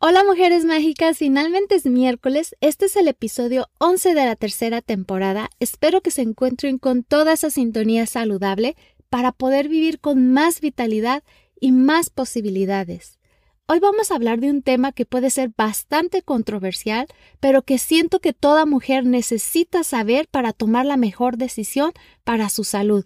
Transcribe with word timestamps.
Hola 0.00 0.22
mujeres 0.22 0.64
mágicas, 0.64 1.18
finalmente 1.18 1.74
es 1.74 1.84
miércoles, 1.84 2.54
este 2.60 2.84
es 2.84 2.94
el 2.94 3.08
episodio 3.08 3.66
11 3.80 4.14
de 4.14 4.26
la 4.26 4.36
tercera 4.36 4.80
temporada, 4.80 5.50
espero 5.58 6.02
que 6.02 6.12
se 6.12 6.22
encuentren 6.22 6.78
con 6.78 7.02
toda 7.02 7.32
esa 7.32 7.50
sintonía 7.50 8.06
saludable 8.06 8.76
para 9.08 9.32
poder 9.32 9.68
vivir 9.68 9.98
con 9.98 10.32
más 10.32 10.60
vitalidad 10.60 11.24
y 11.60 11.72
más 11.72 12.10
posibilidades. 12.10 13.18
Hoy 13.66 13.80
vamos 13.80 14.12
a 14.12 14.14
hablar 14.14 14.38
de 14.38 14.50
un 14.50 14.62
tema 14.62 14.92
que 14.92 15.04
puede 15.04 15.30
ser 15.30 15.50
bastante 15.56 16.22
controversial, 16.22 17.08
pero 17.40 17.62
que 17.62 17.78
siento 17.78 18.20
que 18.20 18.32
toda 18.32 18.66
mujer 18.66 19.04
necesita 19.04 19.82
saber 19.82 20.28
para 20.28 20.52
tomar 20.52 20.86
la 20.86 20.96
mejor 20.96 21.38
decisión 21.38 21.90
para 22.22 22.50
su 22.50 22.62
salud. 22.62 23.04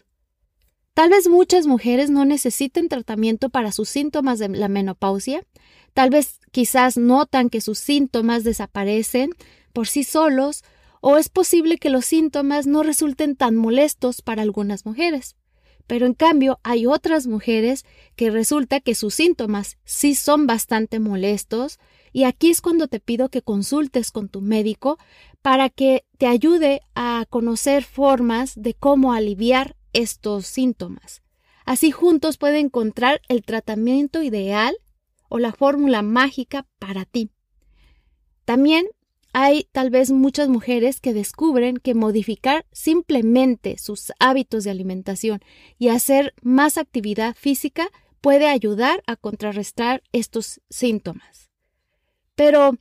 Tal 0.94 1.08
vez 1.08 1.26
muchas 1.26 1.66
mujeres 1.66 2.10
no 2.10 2.26
necesiten 2.26 2.88
tratamiento 2.88 3.48
para 3.48 3.72
sus 3.72 3.88
síntomas 3.88 4.38
de 4.38 4.50
la 4.50 4.68
menopausia, 4.68 5.42
tal 5.94 6.10
vez 6.10 6.38
quizás 6.50 6.98
notan 6.98 7.48
que 7.48 7.62
sus 7.62 7.78
síntomas 7.78 8.44
desaparecen 8.44 9.30
por 9.72 9.88
sí 9.88 10.04
solos, 10.04 10.62
o 11.00 11.16
es 11.16 11.30
posible 11.30 11.78
que 11.78 11.88
los 11.88 12.04
síntomas 12.04 12.66
no 12.66 12.82
resulten 12.82 13.36
tan 13.36 13.56
molestos 13.56 14.20
para 14.20 14.42
algunas 14.42 14.84
mujeres. 14.84 15.34
Pero 15.86 16.04
en 16.04 16.12
cambio 16.12 16.60
hay 16.62 16.86
otras 16.86 17.26
mujeres 17.26 17.84
que 18.14 18.30
resulta 18.30 18.80
que 18.80 18.94
sus 18.94 19.14
síntomas 19.14 19.78
sí 19.84 20.14
son 20.14 20.46
bastante 20.46 21.00
molestos 21.00 21.80
y 22.12 22.24
aquí 22.24 22.50
es 22.50 22.60
cuando 22.60 22.86
te 22.86 23.00
pido 23.00 23.30
que 23.30 23.42
consultes 23.42 24.10
con 24.10 24.28
tu 24.28 24.42
médico 24.42 24.98
para 25.40 25.70
que 25.70 26.04
te 26.18 26.26
ayude 26.26 26.82
a 26.94 27.26
conocer 27.30 27.82
formas 27.82 28.52
de 28.54 28.74
cómo 28.74 29.12
aliviar 29.12 29.74
estos 29.92 30.46
síntomas. 30.46 31.22
Así 31.64 31.90
juntos 31.90 32.38
puede 32.38 32.58
encontrar 32.58 33.20
el 33.28 33.42
tratamiento 33.44 34.22
ideal 34.22 34.76
o 35.28 35.38
la 35.38 35.52
fórmula 35.52 36.02
mágica 36.02 36.66
para 36.78 37.04
ti. 37.04 37.30
También 38.44 38.86
hay 39.32 39.66
tal 39.72 39.90
vez 39.90 40.10
muchas 40.10 40.48
mujeres 40.48 41.00
que 41.00 41.14
descubren 41.14 41.78
que 41.78 41.94
modificar 41.94 42.66
simplemente 42.72 43.78
sus 43.78 44.12
hábitos 44.18 44.64
de 44.64 44.70
alimentación 44.70 45.40
y 45.78 45.88
hacer 45.88 46.34
más 46.42 46.76
actividad 46.76 47.34
física 47.34 47.88
puede 48.20 48.46
ayudar 48.48 49.02
a 49.06 49.16
contrarrestar 49.16 50.02
estos 50.12 50.60
síntomas. 50.68 51.50
Pero, 52.34 52.76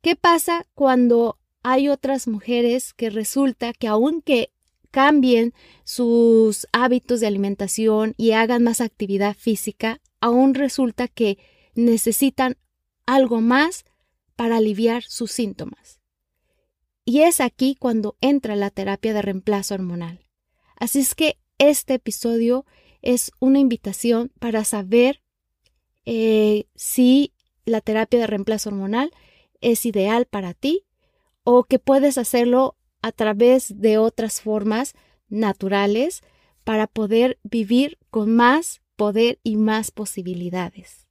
¿qué 0.00 0.14
pasa 0.16 0.66
cuando 0.74 1.38
hay 1.62 1.88
otras 1.88 2.28
mujeres 2.28 2.94
que 2.94 3.10
resulta 3.10 3.72
que 3.72 3.88
aunque 3.88 4.52
cambien 4.96 5.52
sus 5.84 6.66
hábitos 6.72 7.20
de 7.20 7.26
alimentación 7.26 8.14
y 8.16 8.30
hagan 8.30 8.62
más 8.62 8.80
actividad 8.80 9.36
física, 9.36 10.00
aún 10.22 10.54
resulta 10.54 11.06
que 11.06 11.36
necesitan 11.74 12.56
algo 13.04 13.42
más 13.42 13.84
para 14.36 14.56
aliviar 14.56 15.02
sus 15.02 15.32
síntomas. 15.32 16.00
Y 17.04 17.20
es 17.20 17.42
aquí 17.42 17.76
cuando 17.78 18.16
entra 18.22 18.56
la 18.56 18.70
terapia 18.70 19.12
de 19.12 19.20
reemplazo 19.20 19.74
hormonal. 19.74 20.24
Así 20.76 21.00
es 21.00 21.14
que 21.14 21.36
este 21.58 21.92
episodio 21.92 22.64
es 23.02 23.32
una 23.38 23.58
invitación 23.58 24.32
para 24.38 24.64
saber 24.64 25.20
eh, 26.06 26.68
si 26.74 27.34
la 27.66 27.82
terapia 27.82 28.18
de 28.18 28.28
reemplazo 28.28 28.70
hormonal 28.70 29.10
es 29.60 29.84
ideal 29.84 30.24
para 30.24 30.54
ti 30.54 30.86
o 31.44 31.64
que 31.64 31.78
puedes 31.78 32.16
hacerlo 32.16 32.78
a 33.06 33.12
través 33.12 33.80
de 33.80 33.98
otras 33.98 34.40
formas 34.40 34.94
naturales 35.28 36.22
para 36.64 36.88
poder 36.88 37.38
vivir 37.44 37.98
con 38.10 38.34
más 38.34 38.80
poder 38.96 39.38
y 39.44 39.54
más 39.56 39.92
posibilidades. 39.92 41.06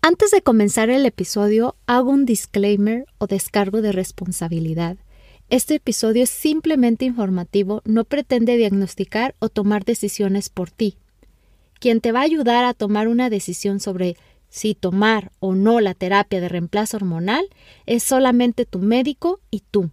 Antes 0.00 0.30
de 0.30 0.42
comenzar 0.42 0.90
el 0.90 1.04
episodio, 1.04 1.74
hago 1.86 2.10
un 2.10 2.24
disclaimer 2.24 3.06
o 3.18 3.26
descargo 3.26 3.82
de 3.82 3.90
responsabilidad. 3.90 4.96
Este 5.48 5.74
episodio 5.74 6.22
es 6.22 6.30
simplemente 6.30 7.04
informativo, 7.04 7.82
no 7.84 8.04
pretende 8.04 8.56
diagnosticar 8.56 9.34
o 9.40 9.48
tomar 9.48 9.84
decisiones 9.84 10.50
por 10.50 10.70
ti. 10.70 10.98
Quien 11.80 12.00
te 12.00 12.12
va 12.12 12.20
a 12.20 12.24
ayudar 12.30 12.64
a 12.64 12.74
tomar 12.74 13.08
una 13.08 13.28
decisión 13.28 13.80
sobre 13.80 14.16
si 14.50 14.76
tomar 14.76 15.32
o 15.40 15.56
no 15.56 15.80
la 15.80 15.94
terapia 15.94 16.40
de 16.40 16.48
reemplazo 16.48 16.96
hormonal 16.96 17.48
es 17.86 18.04
solamente 18.04 18.66
tu 18.66 18.78
médico 18.78 19.40
y 19.50 19.64
tú. 19.68 19.90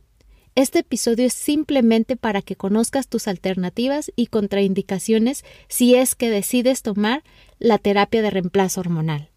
Este 0.60 0.80
episodio 0.80 1.26
es 1.26 1.34
simplemente 1.34 2.18
para 2.18 2.42
que 2.42 2.58
conozcas 2.58 3.08
tus 3.08 3.30
alternativas 3.30 4.12
y 4.18 4.28
contraindicaciones 4.28 5.46
si 5.70 5.96
es 5.96 6.16
que 6.16 6.30
decides 6.30 6.82
tomar 6.82 7.24
la 7.60 7.78
terapia 7.78 8.22
de 8.22 8.30
reemplazo 8.30 8.82
hormonal. 8.82 9.30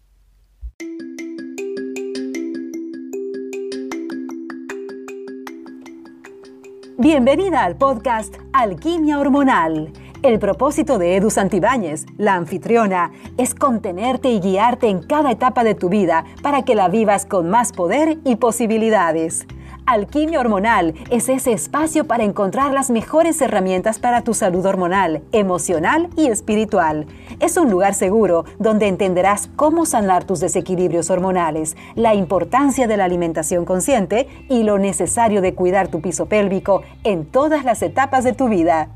Bienvenida 6.97 7.63
al 7.63 7.77
podcast 7.77 8.35
Alquimia 8.51 9.17
Hormonal. 9.17 9.93
El 10.23 10.39
propósito 10.39 10.97
de 10.97 11.15
Edu 11.15 11.29
Santibáñez, 11.29 12.05
la 12.17 12.35
anfitriona, 12.35 13.13
es 13.37 13.55
contenerte 13.55 14.29
y 14.29 14.41
guiarte 14.41 14.89
en 14.89 15.01
cada 15.01 15.31
etapa 15.31 15.63
de 15.63 15.75
tu 15.75 15.87
vida 15.87 16.25
para 16.41 16.65
que 16.65 16.75
la 16.75 16.89
vivas 16.89 17.25
con 17.25 17.49
más 17.49 17.71
poder 17.71 18.17
y 18.25 18.35
posibilidades. 18.35 19.47
Alquimia 19.85 20.39
Hormonal 20.39 20.93
es 21.09 21.27
ese 21.27 21.51
espacio 21.51 22.05
para 22.05 22.23
encontrar 22.23 22.73
las 22.73 22.89
mejores 22.89 23.41
herramientas 23.41 23.99
para 23.99 24.23
tu 24.23 24.33
salud 24.33 24.65
hormonal, 24.65 25.21
emocional 25.33 26.09
y 26.15 26.27
espiritual. 26.27 27.05
Es 27.41 27.57
un 27.57 27.69
lugar 27.69 27.93
seguro 27.93 28.45
donde 28.59 28.87
entenderás 28.87 29.49
cómo 29.57 29.85
sanar 29.85 30.23
tus 30.23 30.39
desequilibrios 30.39 31.09
hormonales, 31.09 31.75
la 31.95 32.15
importancia 32.15 32.87
de 32.87 32.95
la 32.95 33.03
alimentación 33.03 33.65
consciente 33.65 34.27
y 34.49 34.63
lo 34.63 34.79
necesario 34.79 35.41
de 35.41 35.53
cuidar 35.53 35.89
tu 35.89 35.99
piso 35.99 36.27
pélvico 36.27 36.83
en 37.03 37.25
todas 37.25 37.65
las 37.65 37.81
etapas 37.81 38.23
de 38.23 38.33
tu 38.33 38.47
vida. 38.47 38.87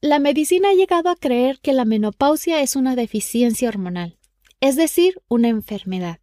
La 0.00 0.20
medicina 0.20 0.70
ha 0.70 0.74
llegado 0.74 1.10
a 1.10 1.16
creer 1.16 1.58
que 1.60 1.72
la 1.72 1.84
menopausia 1.84 2.62
es 2.62 2.76
una 2.76 2.96
deficiencia 2.96 3.68
hormonal 3.68 4.15
es 4.60 4.76
decir, 4.76 5.20
una 5.28 5.48
enfermedad, 5.48 6.20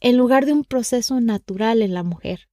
en 0.00 0.16
lugar 0.16 0.46
de 0.46 0.52
un 0.52 0.64
proceso 0.64 1.20
natural 1.20 1.82
en 1.82 1.94
la 1.94 2.02
mujer. 2.02 2.48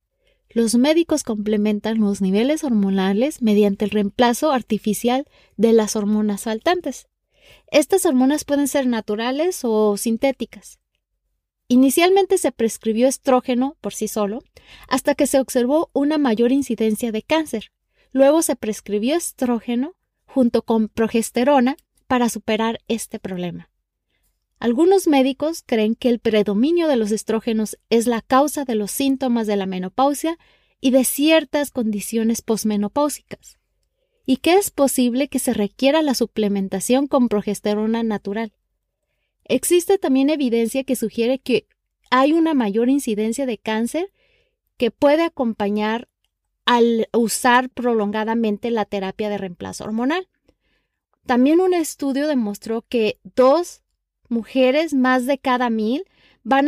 Los 0.50 0.76
médicos 0.76 1.24
complementan 1.24 2.00
los 2.00 2.22
niveles 2.22 2.64
hormonales 2.64 3.42
mediante 3.42 3.86
el 3.86 3.92
reemplazo 3.92 4.52
artificial 4.52 5.25
de 5.58 5.74
las 5.74 5.96
hormonas 5.96 6.44
faltantes. 6.44 7.08
Estas 7.68 8.06
hormonas 8.06 8.46
pueden 8.46 8.68
ser 8.68 8.88
naturales 8.88 9.62
o 9.64 9.98
sintéticas. 9.98 10.80
Inicialmente 11.68 12.38
se 12.38 12.52
prescribió 12.52 13.08
estrógeno 13.08 13.75
por 13.81 13.94
sí 13.94 14.08
solo, 14.08 14.44
hasta 14.88 15.16
que 15.16 15.28
se 15.28 15.40
observó 15.40 15.90
una 15.94 16.18
mayor 16.18 16.52
incidencia 16.52 17.12
de 17.12 17.24
cáncer. 17.24 17.72
Luego 18.12 18.42
se 18.42 18.56
prescribió 18.56 19.16
estrógeno 19.16 19.96
junto 20.25 20.62
con 20.62 20.90
progesterona 20.90 21.75
para 22.08 22.30
superar 22.30 22.80
este 22.88 23.20
problema. 23.20 23.70
Algunos 24.60 25.08
médicos 25.08 25.64
creen 25.66 25.96
que 25.96 26.10
el 26.10 26.20
predominio 26.20 26.88
de 26.88 26.96
los 26.96 27.12
estrógenos 27.12 27.78
es 27.90 28.08
la 28.08 28.22
causa 28.22 28.64
de 28.66 28.76
los 28.76 28.92
síntomas 28.92 29.48
de 29.48 29.58
la 29.58 29.66
menopausia 29.66 30.38
y 30.80 30.92
de 30.92 31.04
ciertas 31.04 31.72
condiciones 31.72 32.42
posmenopáusicas, 32.42 33.60
y 34.26 34.38
que 34.38 34.54
es 34.54 34.72
posible 34.72 35.28
que 35.28 35.40
se 35.40 35.54
requiera 35.54 36.02
la 36.02 36.14
suplementación 36.14 37.08
con 37.08 37.28
progesterona 37.28 38.04
natural. 38.04 38.54
Existe 39.44 39.98
también 39.98 40.30
evidencia 40.30 40.84
que 40.84 40.96
sugiere 40.96 41.40
que 41.40 41.68
hay 42.10 42.34
una 42.34 42.54
mayor 42.54 42.90
incidencia 42.90 43.46
de 43.46 43.58
cáncer 43.58 44.12
que 44.78 44.92
puede 44.92 45.24
acompañar 45.24 46.08
al 46.66 47.08
usar 47.14 47.70
prolongadamente 47.70 48.72
la 48.72 48.86
terapia 48.86 49.30
de 49.30 49.38
reemplazo 49.38 49.84
hormonal. 49.84 50.28
También 51.26 51.62
un 51.62 51.74
estudio 51.74 52.28
demostró 52.28 52.82
que 52.82 53.20
dos 53.24 53.84
mujeres 54.30 54.94
más 54.94 55.25
de 55.25 55.38
cada 55.38 55.69
mil 55.69 56.06
van 56.44 56.68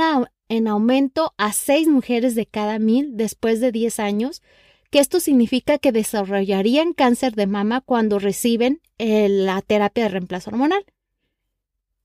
en 0.50 0.68
aumento 0.68 1.34
a 1.38 1.54
seis 1.54 1.88
mujeres 1.88 2.36
de 2.36 2.46
cada 2.46 2.80
mil 2.80 3.16
después 3.16 3.60
de 3.60 3.72
10 3.72 4.00
años, 4.00 4.42
que 4.90 5.00
esto 5.00 5.20
significa 5.20 5.78
que 5.78 5.92
desarrollarían 5.92 6.94
cáncer 6.94 7.36
de 7.36 7.48
mama 7.48 7.82
cuando 7.82 8.20
reciben 8.20 8.82
eh, 8.98 9.28
la 9.30 9.62
terapia 9.62 10.04
de 10.04 10.10
reemplazo 10.10 10.50
hormonal. 10.50 10.86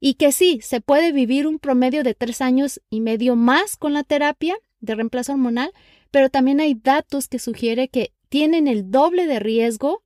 Y 0.00 0.14
que 0.14 0.32
sí, 0.32 0.60
se 0.62 0.80
puede 0.80 1.12
vivir 1.12 1.46
un 1.46 1.60
promedio 1.60 2.02
de 2.02 2.14
tres 2.14 2.40
años 2.40 2.80
y 2.90 3.00
medio 3.00 3.36
más 3.36 3.76
con 3.76 3.92
la 3.92 4.02
terapia 4.02 4.56
de 4.80 4.96
reemplazo 4.96 5.32
hormonal, 5.32 5.72
pero 6.10 6.28
también 6.28 6.60
hay 6.60 6.74
datos 6.74 7.28
que 7.28 7.38
sugieren 7.38 7.88
que 7.88 8.12
tienen 8.28 8.66
el 8.66 8.90
doble 8.90 9.26
de 9.26 9.38
riesgo 9.38 10.02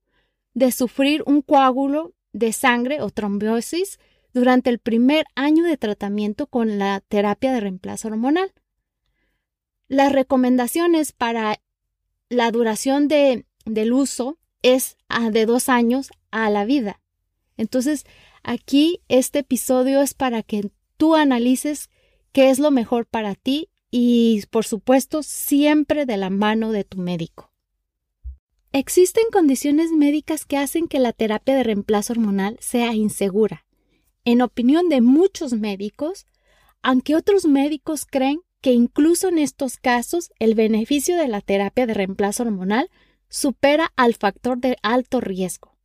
de 0.53 0.71
sufrir 0.71 1.23
un 1.25 1.41
coágulo 1.41 2.13
de 2.31 2.53
sangre 2.53 3.01
o 3.01 3.09
trombosis 3.09 3.99
durante 4.37 4.69
el 4.69 4.79
primer 4.79 5.25
año 5.35 5.63
de 5.63 5.77
tratamiento 5.77 6.47
con 6.47 6.77
la 6.79 7.01
terapia 7.01 7.51
de 7.51 7.59
reemplazo 7.59 8.07
hormonal. 8.07 8.53
Las 9.87 10.11
recomendaciones 10.11 11.11
para 11.11 11.59
la 12.29 12.51
duración 12.51 13.07
de, 13.07 13.45
del 13.65 13.93
uso 13.93 14.37
es 14.61 14.97
de 15.31 15.45
dos 15.45 15.69
años 15.69 16.09
a 16.31 16.49
la 16.49 16.65
vida. 16.65 17.01
Entonces, 17.57 18.05
Aquí 18.47 19.01
este 19.09 19.39
episodio 19.39 20.01
es 20.01 20.13
para 20.13 20.41
que 20.41 20.71
tú 20.95 21.15
analices 21.15 21.89
qué 22.31 22.49
es 22.49 22.59
lo 22.59 22.71
mejor 22.71 23.05
para 23.05 23.35
ti 23.35 23.67
y, 23.91 24.41
por 24.51 24.63
supuesto, 24.63 25.21
siempre 25.21 26.05
de 26.05 26.15
la 26.15 26.29
mano 26.29 26.71
de 26.71 26.85
tu 26.85 26.97
médico. 26.97 27.51
Existen 28.71 29.25
condiciones 29.33 29.91
médicas 29.91 30.45
que 30.45 30.55
hacen 30.55 30.87
que 30.87 30.99
la 30.99 31.11
terapia 31.11 31.57
de 31.57 31.63
reemplazo 31.63 32.13
hormonal 32.13 32.57
sea 32.61 32.93
insegura. 32.93 33.65
En 34.27 34.41
opinión 34.41 34.89
de 34.89 34.99
muchos 34.99 35.53
médicos, 35.53 36.25
aunque 36.81 37.15
otros 37.15 37.45
médicos 37.45 38.05
creen 38.05 38.41
que 38.59 38.73
incluso 38.73 39.29
en 39.29 39.37
estos 39.37 39.77
casos 39.77 40.31
el 40.37 40.53
beneficio 40.53 41.15
de 41.15 41.29
la 41.29 41.39
terapia 41.39 41.85
de 41.85 41.93
reemplazo 41.93 42.43
hormonal 42.43 42.89
supera 43.29 43.93
al 43.95 44.15
factor 44.15 44.57
de 44.57 44.75
alto 44.83 45.21
riesgo. 45.21 45.77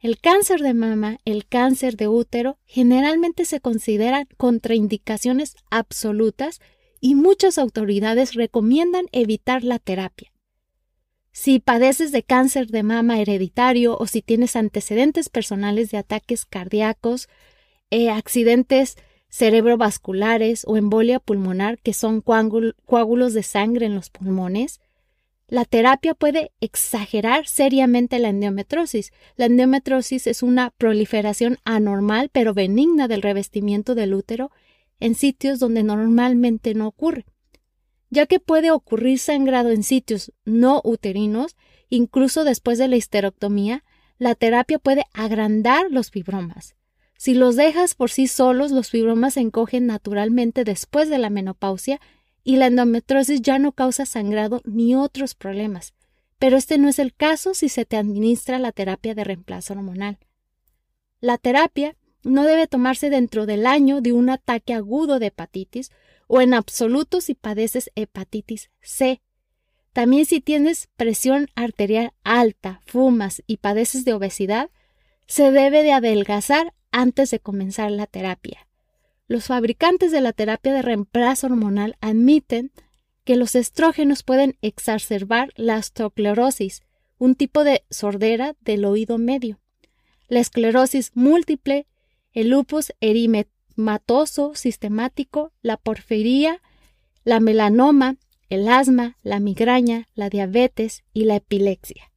El 0.00 0.18
cáncer 0.18 0.62
de 0.62 0.72
mama, 0.72 1.18
el 1.26 1.46
cáncer 1.46 1.98
de 1.98 2.08
útero, 2.08 2.56
generalmente 2.64 3.44
se 3.44 3.60
consideran 3.60 4.26
contraindicaciones 4.38 5.54
absolutas 5.70 6.60
y 7.02 7.16
muchas 7.16 7.58
autoridades 7.58 8.32
recomiendan 8.32 9.08
evitar 9.12 9.62
la 9.62 9.78
terapia. 9.78 10.32
Si 11.32 11.58
padeces 11.58 12.12
de 12.12 12.22
cáncer 12.22 12.68
de 12.68 12.82
mama 12.82 13.20
hereditario 13.20 13.98
o 13.98 14.06
si 14.06 14.22
tienes 14.22 14.56
antecedentes 14.56 15.28
personales 15.28 15.90
de 15.90 15.98
ataques 15.98 16.46
cardíacos, 16.46 17.28
eh, 17.90 18.10
accidentes 18.10 18.96
cerebrovasculares 19.28 20.64
o 20.66 20.76
embolia 20.76 21.20
pulmonar, 21.20 21.78
que 21.78 21.92
son 21.92 22.20
coágulos 22.22 23.34
de 23.34 23.42
sangre 23.42 23.86
en 23.86 23.94
los 23.94 24.10
pulmones, 24.10 24.80
la 25.50 25.64
terapia 25.64 26.12
puede 26.12 26.52
exagerar 26.60 27.46
seriamente 27.46 28.18
la 28.18 28.28
endometrosis. 28.28 29.12
La 29.36 29.46
endometrosis 29.46 30.26
es 30.26 30.42
una 30.42 30.70
proliferación 30.70 31.56
anormal 31.64 32.28
pero 32.30 32.52
benigna 32.52 33.08
del 33.08 33.22
revestimiento 33.22 33.94
del 33.94 34.12
útero 34.12 34.50
en 35.00 35.14
sitios 35.14 35.58
donde 35.58 35.82
normalmente 35.82 36.74
no 36.74 36.86
ocurre, 36.86 37.24
ya 38.10 38.26
que 38.26 38.40
puede 38.40 38.70
ocurrir 38.70 39.18
sangrado 39.18 39.70
en 39.70 39.84
sitios 39.84 40.32
no 40.44 40.82
uterinos, 40.84 41.56
incluso 41.88 42.44
después 42.44 42.78
de 42.78 42.88
la 42.88 42.96
histerectomía, 42.96 43.84
la 44.18 44.34
terapia 44.34 44.78
puede 44.78 45.04
agrandar 45.14 45.86
los 45.90 46.10
fibromas. 46.10 46.74
Si 47.18 47.34
los 47.34 47.56
dejas 47.56 47.96
por 47.96 48.10
sí 48.10 48.28
solos, 48.28 48.70
los 48.70 48.90
fibromas 48.90 49.34
se 49.34 49.40
encogen 49.40 49.86
naturalmente 49.86 50.62
después 50.62 51.10
de 51.10 51.18
la 51.18 51.30
menopausia 51.30 52.00
y 52.44 52.56
la 52.56 52.68
endometriosis 52.68 53.42
ya 53.42 53.58
no 53.58 53.72
causa 53.72 54.06
sangrado 54.06 54.62
ni 54.64 54.94
otros 54.94 55.34
problemas. 55.34 55.94
Pero 56.38 56.56
este 56.56 56.78
no 56.78 56.88
es 56.88 57.00
el 57.00 57.12
caso 57.12 57.54
si 57.54 57.68
se 57.68 57.84
te 57.84 57.96
administra 57.96 58.60
la 58.60 58.70
terapia 58.70 59.16
de 59.16 59.24
reemplazo 59.24 59.72
hormonal. 59.72 60.18
La 61.20 61.38
terapia 61.38 61.96
no 62.22 62.44
debe 62.44 62.68
tomarse 62.68 63.10
dentro 63.10 63.46
del 63.46 63.66
año 63.66 64.00
de 64.00 64.12
un 64.12 64.30
ataque 64.30 64.72
agudo 64.72 65.18
de 65.18 65.26
hepatitis 65.26 65.90
o 66.28 66.40
en 66.40 66.54
absoluto 66.54 67.20
si 67.20 67.34
padeces 67.34 67.90
hepatitis 67.96 68.70
C. 68.80 69.20
También 69.92 70.24
si 70.24 70.40
tienes 70.40 70.88
presión 70.96 71.48
arterial 71.56 72.12
alta, 72.22 72.80
fumas 72.86 73.42
y 73.48 73.56
padeces 73.56 74.04
de 74.04 74.14
obesidad, 74.14 74.70
se 75.26 75.50
debe 75.50 75.82
de 75.82 75.92
adelgazar 75.92 76.74
antes 76.90 77.30
de 77.30 77.40
comenzar 77.40 77.90
la 77.90 78.06
terapia. 78.06 78.66
Los 79.26 79.46
fabricantes 79.46 80.10
de 80.10 80.20
la 80.20 80.32
terapia 80.32 80.72
de 80.72 80.82
reemplazo 80.82 81.48
hormonal 81.48 81.96
admiten 82.00 82.72
que 83.24 83.36
los 83.36 83.54
estrógenos 83.54 84.22
pueden 84.22 84.56
exacerbar 84.62 85.52
la 85.56 85.76
osteoclerosis, 85.76 86.82
un 87.18 87.34
tipo 87.34 87.62
de 87.62 87.84
sordera 87.90 88.56
del 88.60 88.84
oído 88.84 89.18
medio, 89.18 89.58
la 90.28 90.40
esclerosis 90.40 91.12
múltiple, 91.14 91.86
el 92.32 92.50
lupus 92.50 92.92
eritematoso 93.00 94.54
sistemático, 94.54 95.52
la 95.60 95.76
porfiría, 95.76 96.62
la 97.24 97.40
melanoma, 97.40 98.16
el 98.48 98.68
asma, 98.68 99.18
la 99.22 99.40
migraña, 99.40 100.08
la 100.14 100.30
diabetes 100.30 101.04
y 101.12 101.24
la 101.24 101.36
epilepsia. 101.36 102.07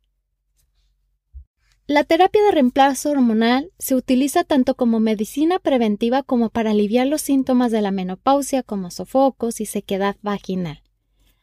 La 1.91 2.05
terapia 2.05 2.41
de 2.41 2.51
reemplazo 2.51 3.09
hormonal 3.09 3.73
se 3.77 3.95
utiliza 3.95 4.45
tanto 4.45 4.75
como 4.75 5.01
medicina 5.01 5.59
preventiva 5.59 6.23
como 6.23 6.49
para 6.49 6.71
aliviar 6.71 7.05
los 7.05 7.19
síntomas 7.19 7.69
de 7.69 7.81
la 7.81 7.91
menopausia 7.91 8.63
como 8.63 8.91
sofocos 8.91 9.59
y 9.59 9.65
sequedad 9.65 10.15
vaginal. 10.21 10.81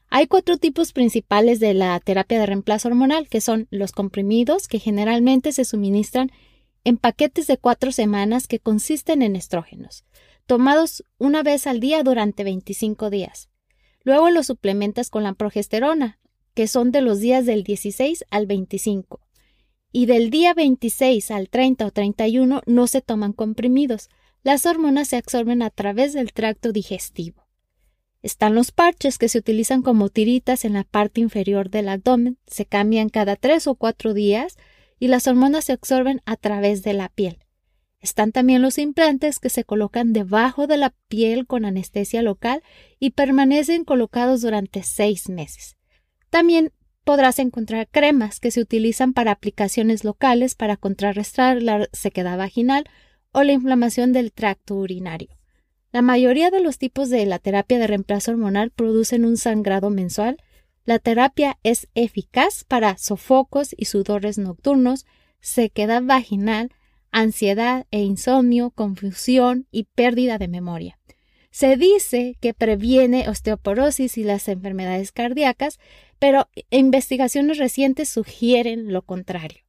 Hay 0.09 0.27
cuatro 0.27 0.57
tipos 0.57 0.95
principales 0.95 1.61
de 1.61 1.75
la 1.75 2.01
terapia 2.01 2.41
de 2.41 2.47
reemplazo 2.47 2.89
hormonal, 2.89 3.29
que 3.29 3.43
son 3.43 3.69
los 3.71 3.93
comprimidos, 3.93 4.69
que 4.69 4.79
generalmente 4.79 5.53
se 5.53 5.67
suministran 5.67 6.31
en 6.83 6.97
paquetes 6.97 7.47
de 7.47 7.59
cuatro 7.59 7.93
semanas 7.93 8.47
que 8.47 8.59
consisten 8.59 9.21
en 9.21 9.37
estrógenos, 9.37 10.07
tomados 10.47 11.05
una 11.19 11.43
vez 11.43 11.67
al 11.67 11.79
día 11.79 12.03
durante 12.03 12.43
25 12.43 13.11
días. 13.11 13.51
Luego 14.03 14.31
los 14.31 14.47
suplementas 14.47 15.11
con 15.11 15.25
la 15.25 15.35
progesterona, 15.35 16.19
que 16.55 16.69
son 16.69 16.91
de 16.91 17.03
los 17.03 17.21
días 17.21 17.45
del 17.45 17.65
16 17.65 18.25
al 18.31 18.47
25 18.47 19.28
y 19.93 20.07
del 20.07 20.31
día 20.31 20.55
26 20.55 21.31
al 21.31 21.49
30 21.49 21.87
o 21.87 21.91
31 21.91 22.63
no 22.67 22.87
se 22.87 23.01
toman 23.01 23.33
comprimidos. 23.33 24.09
Las 24.43 24.67
hormonas 24.67 25.09
se 25.09 25.17
absorben 25.17 25.63
a 25.63 25.71
través 25.71 26.13
del 26.13 26.33
tracto 26.33 26.73
digestivo. 26.73 27.47
Están 28.23 28.55
los 28.55 28.73
parches 28.73 29.17
que 29.19 29.29
se 29.29 29.39
utilizan 29.39 29.83
como 29.83 30.09
tiritas 30.09 30.65
en 30.65 30.73
la 30.73 30.85
parte 30.85 31.21
inferior 31.21 31.71
del 31.71 31.89
abdomen, 31.89 32.39
se 32.47 32.67
cambian 32.67 33.09
cada 33.09 33.37
tres 33.37 33.67
o 33.67 33.77
cuatro 33.77 34.13
días 34.13 34.57
y 34.99 35.09
las 35.09 35.27
hormonas 35.29 35.67
se 35.67 35.73
absorben 35.73 36.21
a 36.25 36.37
través 36.37 36.83
de 36.83 36.95
la 36.95 37.09
piel. 37.09 37.39
Están 38.01 38.33
también 38.33 38.63
los 38.63 38.79
implantes 38.79 39.39
que 39.39 39.51
se 39.51 39.65
colocan 39.65 40.13
debajo 40.13 40.67
de 40.67 40.77
la 40.77 40.95
piel 41.09 41.47
con 41.47 41.65
anestesia 41.65 42.23
local 42.23 42.63
y 42.99 43.11
permanecen 43.11 43.85
colocados 43.85 44.41
durante 44.41 44.83
seis 44.83 45.29
meses. 45.29 45.77
También 46.31 46.73
podrás 47.09 47.39
encontrar 47.39 47.89
cremas 47.91 48.39
que 48.39 48.51
se 48.51 48.61
utilizan 48.61 49.15
para 49.15 49.31
aplicaciones 49.31 50.05
locales 50.05 50.55
para 50.55 50.77
contrarrestar 50.77 51.63
la 51.63 51.89
sequedad 51.91 52.37
vaginal 52.37 52.85
o 53.33 53.43
la 53.45 53.53
inflamación 53.53 54.13
del 54.13 54.31
tracto 54.31 54.75
urinario. 54.75 55.31
La 55.91 56.03
mayoría 56.03 56.51
de 56.51 56.61
los 56.61 56.77
tipos 56.77 57.09
de 57.09 57.25
la 57.25 57.39
terapia 57.39 57.79
de 57.79 57.87
reemplazo 57.87 58.33
hormonal 58.33 58.73
producen 58.73 59.25
un 59.25 59.39
sangrado 59.39 59.89
mensual. 59.89 60.37
La 60.85 60.99
terapia 60.99 61.57
es 61.63 61.89
eficaz 61.95 62.65
para 62.65 62.99
sofocos 62.99 63.75
y 63.75 63.87
sudores 63.87 64.37
nocturnos, 64.37 65.07
sequedad 65.41 66.03
vaginal, 66.03 66.75
ansiedad 67.11 67.87
e 67.91 68.03
insomnio, 68.03 68.71
confusión 68.71 69.67
y 69.71 69.85
pérdida 69.95 70.37
de 70.37 70.49
memoria. 70.49 70.98
Se 71.59 71.77
dice 71.77 72.37
que 72.41 72.55
previene 72.55 73.29
osteoporosis 73.29 74.17
y 74.17 74.23
las 74.23 74.47
enfermedades 74.47 75.11
cardíacas, 75.11 75.81
pero 76.21 76.47
investigaciones 76.71 77.59
recientes 77.59 78.09
sugieren 78.09 78.93
lo 78.93 79.03
contrario. 79.03 79.65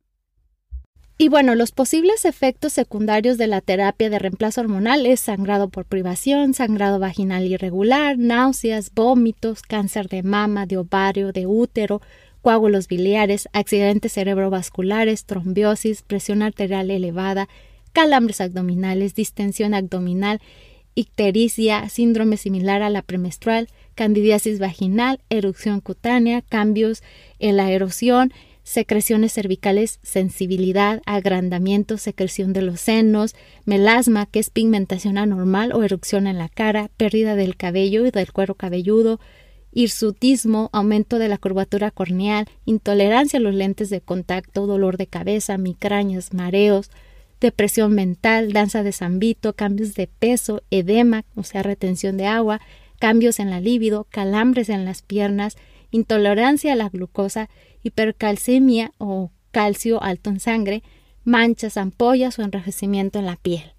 Y 1.18 1.30
bueno, 1.30 1.56
los 1.56 1.72
posibles 1.72 2.26
efectos 2.26 2.74
secundarios 2.74 3.40
de 3.40 3.48
la 3.48 3.62
terapia 3.62 4.12
de 4.12 4.20
reemplazo 4.20 4.62
hormonal 4.62 5.08
es 5.08 5.20
sangrado 5.22 5.70
por 5.70 5.86
privación, 5.86 6.54
sangrado 6.54 7.00
vaginal 7.00 7.48
irregular, 7.48 8.20
náuseas, 8.20 8.92
vómitos, 8.94 9.64
cáncer 9.64 10.10
de 10.10 10.22
mama, 10.22 10.68
de 10.68 10.78
ovario, 10.78 11.32
de 11.32 11.48
útero, 11.48 12.04
coágulos 12.44 12.88
biliares, 12.88 13.50
accidentes 13.52 14.14
cerebrovasculares, 14.14 15.26
trombiosis, 15.26 16.04
presión 16.04 16.44
arterial 16.44 16.92
elevada, 16.92 17.50
calambres 17.94 18.42
abdominales, 18.42 19.16
distensión 19.16 19.74
abdominal 19.74 20.40
ictericia, 20.96 21.88
síndrome 21.90 22.38
similar 22.38 22.82
a 22.82 22.90
la 22.90 23.02
premenstrual, 23.02 23.70
candidiasis 23.96 24.60
vaginal, 24.60 25.20
erupción 25.30 25.82
cutánea, 25.82 26.42
cambios 26.42 27.04
en 27.40 27.58
la 27.58 27.72
erosión, 27.72 28.32
secreciones 28.64 29.34
cervicales, 29.34 30.00
sensibilidad, 30.04 31.02
agrandamiento, 31.06 31.98
secreción 31.98 32.54
de 32.54 32.62
los 32.62 32.80
senos, 32.80 33.36
melasma, 33.66 34.28
que 34.28 34.40
es 34.40 34.52
pigmentación 34.52 35.18
anormal 35.18 35.74
o 35.74 35.84
erupción 35.84 36.28
en 36.28 36.38
la 36.38 36.50
cara, 36.50 36.92
pérdida 36.96 37.36
del 37.36 37.56
cabello 37.58 38.06
y 38.06 38.12
del 38.12 38.32
cuero 38.32 38.54
cabelludo, 38.54 39.20
hirsutismo, 39.72 40.70
aumento 40.72 41.20
de 41.20 41.30
la 41.30 41.38
curvatura 41.38 41.92
corneal, 41.92 42.48
intolerancia 42.66 43.40
a 43.40 43.42
los 43.42 43.56
lentes 43.56 43.90
de 43.90 44.02
contacto, 44.02 44.68
dolor 44.68 44.98
de 44.98 45.08
cabeza, 45.08 45.58
migrañas, 45.58 46.34
mareos, 46.34 46.92
depresión 47.40 47.94
mental, 47.94 48.54
danza 48.54 48.84
de 48.84 48.92
zambito, 48.92 49.54
cambios 49.54 49.94
de 49.96 50.08
peso, 50.08 50.62
edema, 50.72 51.26
o 51.36 51.44
sea, 51.44 51.64
retención 51.64 52.18
de 52.18 52.26
agua, 52.26 52.62
cambios 53.00 53.40
en 53.40 53.50
la 53.50 53.62
libido, 53.62 54.06
calambres 54.10 54.70
en 54.70 54.86
las 54.86 55.02
piernas, 55.02 55.56
intolerancia 55.92 56.74
a 56.74 56.76
la 56.76 56.90
glucosa, 56.90 57.50
hipercalcemia 57.84 58.92
o 58.98 59.32
calcio 59.52 60.04
alto 60.04 60.30
en 60.30 60.40
sangre, 60.40 60.84
manchas, 61.24 61.78
ampollas 61.78 62.38
o 62.40 62.44
enrojecimiento 62.44 63.20
en 63.20 63.26
la 63.26 63.36
piel. 63.38 63.74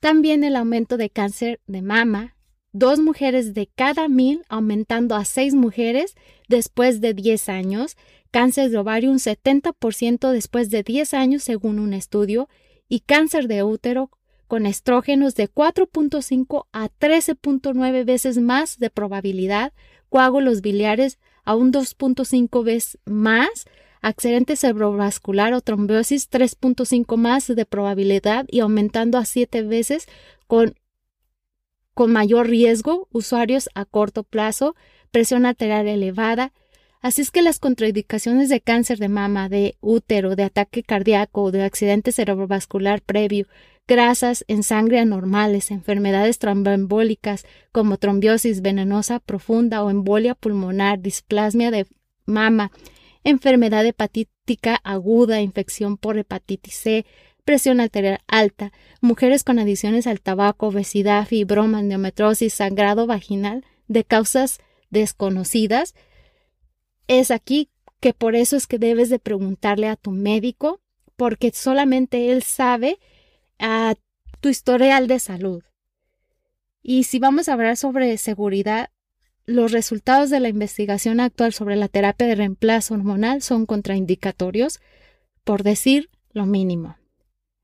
También 0.00 0.44
el 0.44 0.56
aumento 0.56 0.96
de 0.96 1.10
cáncer 1.10 1.60
de 1.66 1.82
mama, 1.82 2.34
dos 2.72 2.98
mujeres 2.98 3.54
de 3.54 3.68
cada 3.68 4.08
mil 4.08 4.42
aumentando 4.48 5.14
a 5.14 5.24
seis 5.24 5.54
mujeres 5.54 6.14
después 6.48 7.00
de 7.00 7.14
10 7.14 7.48
años, 7.48 7.96
cáncer 8.32 8.70
de 8.70 8.78
ovario 8.78 9.10
un 9.10 9.18
70% 9.18 10.32
después 10.32 10.70
de 10.70 10.82
10 10.82 11.14
años 11.14 11.44
según 11.44 11.78
un 11.78 11.92
estudio 11.92 12.48
y 12.88 13.00
cáncer 13.00 13.46
de 13.46 13.62
útero 13.62 14.10
con 14.48 14.66
estrógenos 14.66 15.34
de 15.34 15.48
4.5 15.48 16.66
a 16.72 16.88
13.9 16.88 18.04
veces 18.04 18.38
más 18.38 18.78
de 18.78 18.90
probabilidad, 18.90 19.72
coágulos 20.08 20.60
biliares 20.60 21.18
a 21.44 21.54
un 21.54 21.72
2.5 21.72 22.64
veces 22.64 22.98
más, 23.04 23.66
accidente 24.00 24.56
cerebrovascular 24.56 25.52
o 25.52 25.60
trombiosis 25.60 26.30
3.5 26.30 27.16
más 27.16 27.46
de 27.46 27.66
probabilidad 27.66 28.46
y 28.48 28.60
aumentando 28.60 29.18
a 29.18 29.24
7 29.24 29.62
veces 29.62 30.06
con, 30.46 30.74
con 31.94 32.12
mayor 32.12 32.48
riesgo, 32.48 33.08
usuarios 33.10 33.68
a 33.74 33.84
corto 33.84 34.22
plazo, 34.22 34.74
presión 35.10 35.46
arterial 35.46 35.86
elevada, 35.86 36.52
Así 37.02 37.20
es 37.20 37.32
que 37.32 37.42
las 37.42 37.58
contraindicaciones 37.58 38.48
de 38.48 38.60
cáncer 38.60 38.98
de 38.98 39.08
mama, 39.08 39.48
de 39.48 39.76
útero, 39.80 40.36
de 40.36 40.44
ataque 40.44 40.84
cardíaco 40.84 41.42
o 41.42 41.50
de 41.50 41.64
accidente 41.64 42.12
cerebrovascular 42.12 43.02
previo, 43.02 43.48
grasas 43.88 44.44
en 44.46 44.62
sangre 44.62 45.00
anormales, 45.00 45.72
enfermedades 45.72 46.38
tromboembólicas 46.38 47.44
como 47.72 47.96
trombiosis 47.96 48.62
venenosa 48.62 49.18
profunda 49.18 49.82
o 49.82 49.90
embolia 49.90 50.36
pulmonar, 50.36 51.00
displasmia 51.00 51.72
de 51.72 51.86
mama, 52.24 52.70
enfermedad 53.24 53.84
hepatítica 53.84 54.78
aguda, 54.84 55.40
infección 55.40 55.96
por 55.96 56.18
hepatitis 56.18 56.76
C, 56.76 57.06
presión 57.44 57.80
arterial 57.80 58.20
alta, 58.28 58.72
mujeres 59.00 59.42
con 59.42 59.58
adiciones 59.58 60.06
al 60.06 60.20
tabaco, 60.20 60.68
obesidad, 60.68 61.26
fibroma, 61.26 61.80
endometriosis, 61.80 62.54
sangrado 62.54 63.08
vaginal 63.08 63.64
de 63.88 64.04
causas 64.04 64.60
desconocidas, 64.90 65.96
es 67.20 67.30
aquí 67.30 67.68
que 68.00 68.12
por 68.12 68.34
eso 68.34 68.56
es 68.56 68.66
que 68.66 68.78
debes 68.78 69.10
de 69.10 69.18
preguntarle 69.18 69.88
a 69.88 69.96
tu 69.96 70.10
médico, 70.10 70.80
porque 71.16 71.52
solamente 71.52 72.32
él 72.32 72.42
sabe 72.42 72.98
a 73.58 73.94
tu 74.40 74.48
historial 74.48 75.06
de 75.06 75.20
salud. 75.20 75.62
Y 76.82 77.04
si 77.04 77.20
vamos 77.20 77.48
a 77.48 77.52
hablar 77.52 77.76
sobre 77.76 78.18
seguridad, 78.18 78.90
los 79.46 79.72
resultados 79.72 80.30
de 80.30 80.40
la 80.40 80.48
investigación 80.48 81.20
actual 81.20 81.52
sobre 81.52 81.76
la 81.76 81.88
terapia 81.88 82.26
de 82.26 82.34
reemplazo 82.34 82.94
hormonal 82.94 83.42
son 83.42 83.66
contraindicatorios, 83.66 84.80
por 85.44 85.62
decir 85.62 86.10
lo 86.32 86.46
mínimo. 86.46 86.96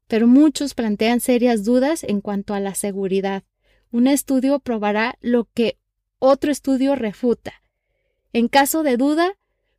Pero 0.07 0.27
muchos 0.27 0.75
plantean 0.75 1.21
serias 1.21 1.65
dudas 1.65 2.05
en 2.05 2.21
cuanto 2.21 2.55
a 2.55 2.61
la 2.61 2.75
seguridad. 2.75 3.45
Un 3.91 4.07
estudio 4.07 4.59
probará 4.59 5.17
lo 5.21 5.45
que 5.55 5.79
otro 6.19 6.51
estudio 6.51 6.95
refuta. 6.95 7.55
En 8.33 8.49
caso 8.49 8.83
de 8.83 8.97
duda, 8.97 9.38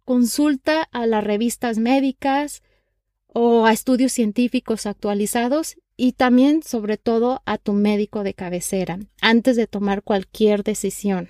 consulta 0.10 0.90
a 0.92 1.06
las 1.06 1.24
revistas 1.24 1.78
médicas 1.78 2.64
o 3.28 3.68
a 3.68 3.74
estudios 3.74 4.12
científicos 4.12 4.88
actualizados 4.88 5.76
y 5.98 6.14
también, 6.14 6.64
sobre 6.64 6.98
todo, 6.98 7.44
a 7.46 7.60
tu 7.60 7.74
médico 7.74 8.24
de 8.24 8.34
cabecera 8.34 8.98
antes 9.22 9.56
de 9.56 9.68
tomar 9.68 10.02
cualquier 10.02 10.64
decisión. 10.64 11.30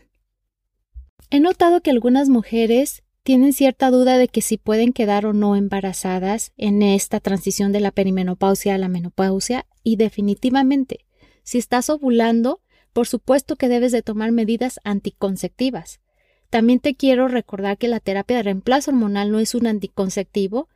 He 1.30 1.42
notado 1.42 1.82
que 1.82 1.92
algunas 1.92 2.30
mujeres 2.30 3.04
tienen 3.24 3.52
cierta 3.52 3.92
duda 3.92 4.18
de 4.18 4.30
que 4.30 4.42
si 4.42 4.56
pueden 4.56 4.94
quedar 4.94 5.26
o 5.26 5.34
no 5.34 5.58
embarazadas 5.58 6.54
en 6.56 6.82
esta 6.82 7.20
transición 7.20 7.74
de 7.74 7.82
la 7.82 7.92
perimenopausia 7.92 8.76
a 8.76 8.78
la 8.78 8.88
menopausia 8.88 9.66
y 9.84 9.98
definitivamente, 9.98 11.06
si 11.44 11.58
estás 11.58 11.90
ovulando, 11.90 12.62
por 12.94 13.08
supuesto 13.08 13.58
que 13.58 13.68
debes 13.68 13.92
de 13.92 14.04
tomar 14.04 14.32
medidas 14.32 14.80
anticonceptivas. 14.86 16.00
También 16.50 16.80
te 16.80 16.96
quiero 16.96 17.28
recordar 17.28 17.78
que 17.78 17.88
la 17.88 18.00
terapia 18.00 18.38
de 18.38 18.44
reemplazo 18.44 18.92
hormonal 18.92 19.32
no 19.32 19.40
es 19.40 19.54
un 19.54 19.68
anticonceptivo 19.68 20.68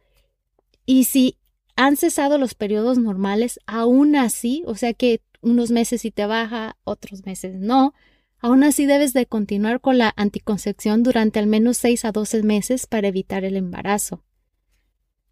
y 0.86 1.06
si 1.06 1.38
han 1.76 1.98
cesado 1.98 2.38
los 2.38 2.54
periodos 2.54 3.00
normales, 3.00 3.60
aún 3.66 4.16
así, 4.16 4.64
o 4.68 4.76
sea 4.76 4.94
que 4.94 5.22
unos 5.42 5.72
meses 5.72 6.02
sí 6.02 6.12
te 6.12 6.26
baja, 6.26 6.78
otros 6.84 7.26
meses 7.26 7.56
no, 7.56 7.94
aún 8.40 8.64
así 8.64 8.86
debes 8.86 9.14
de 9.14 9.26
continuar 9.26 9.82
con 9.82 9.98
la 9.98 10.14
anticoncepción 10.16 11.02
durante 11.02 11.40
al 11.40 11.48
menos 11.48 11.78
6 11.78 12.06
a 12.06 12.12
12 12.12 12.44
meses 12.44 12.86
para 12.86 13.08
evitar 13.08 13.44
el 13.44 13.58
embarazo. 13.58 14.24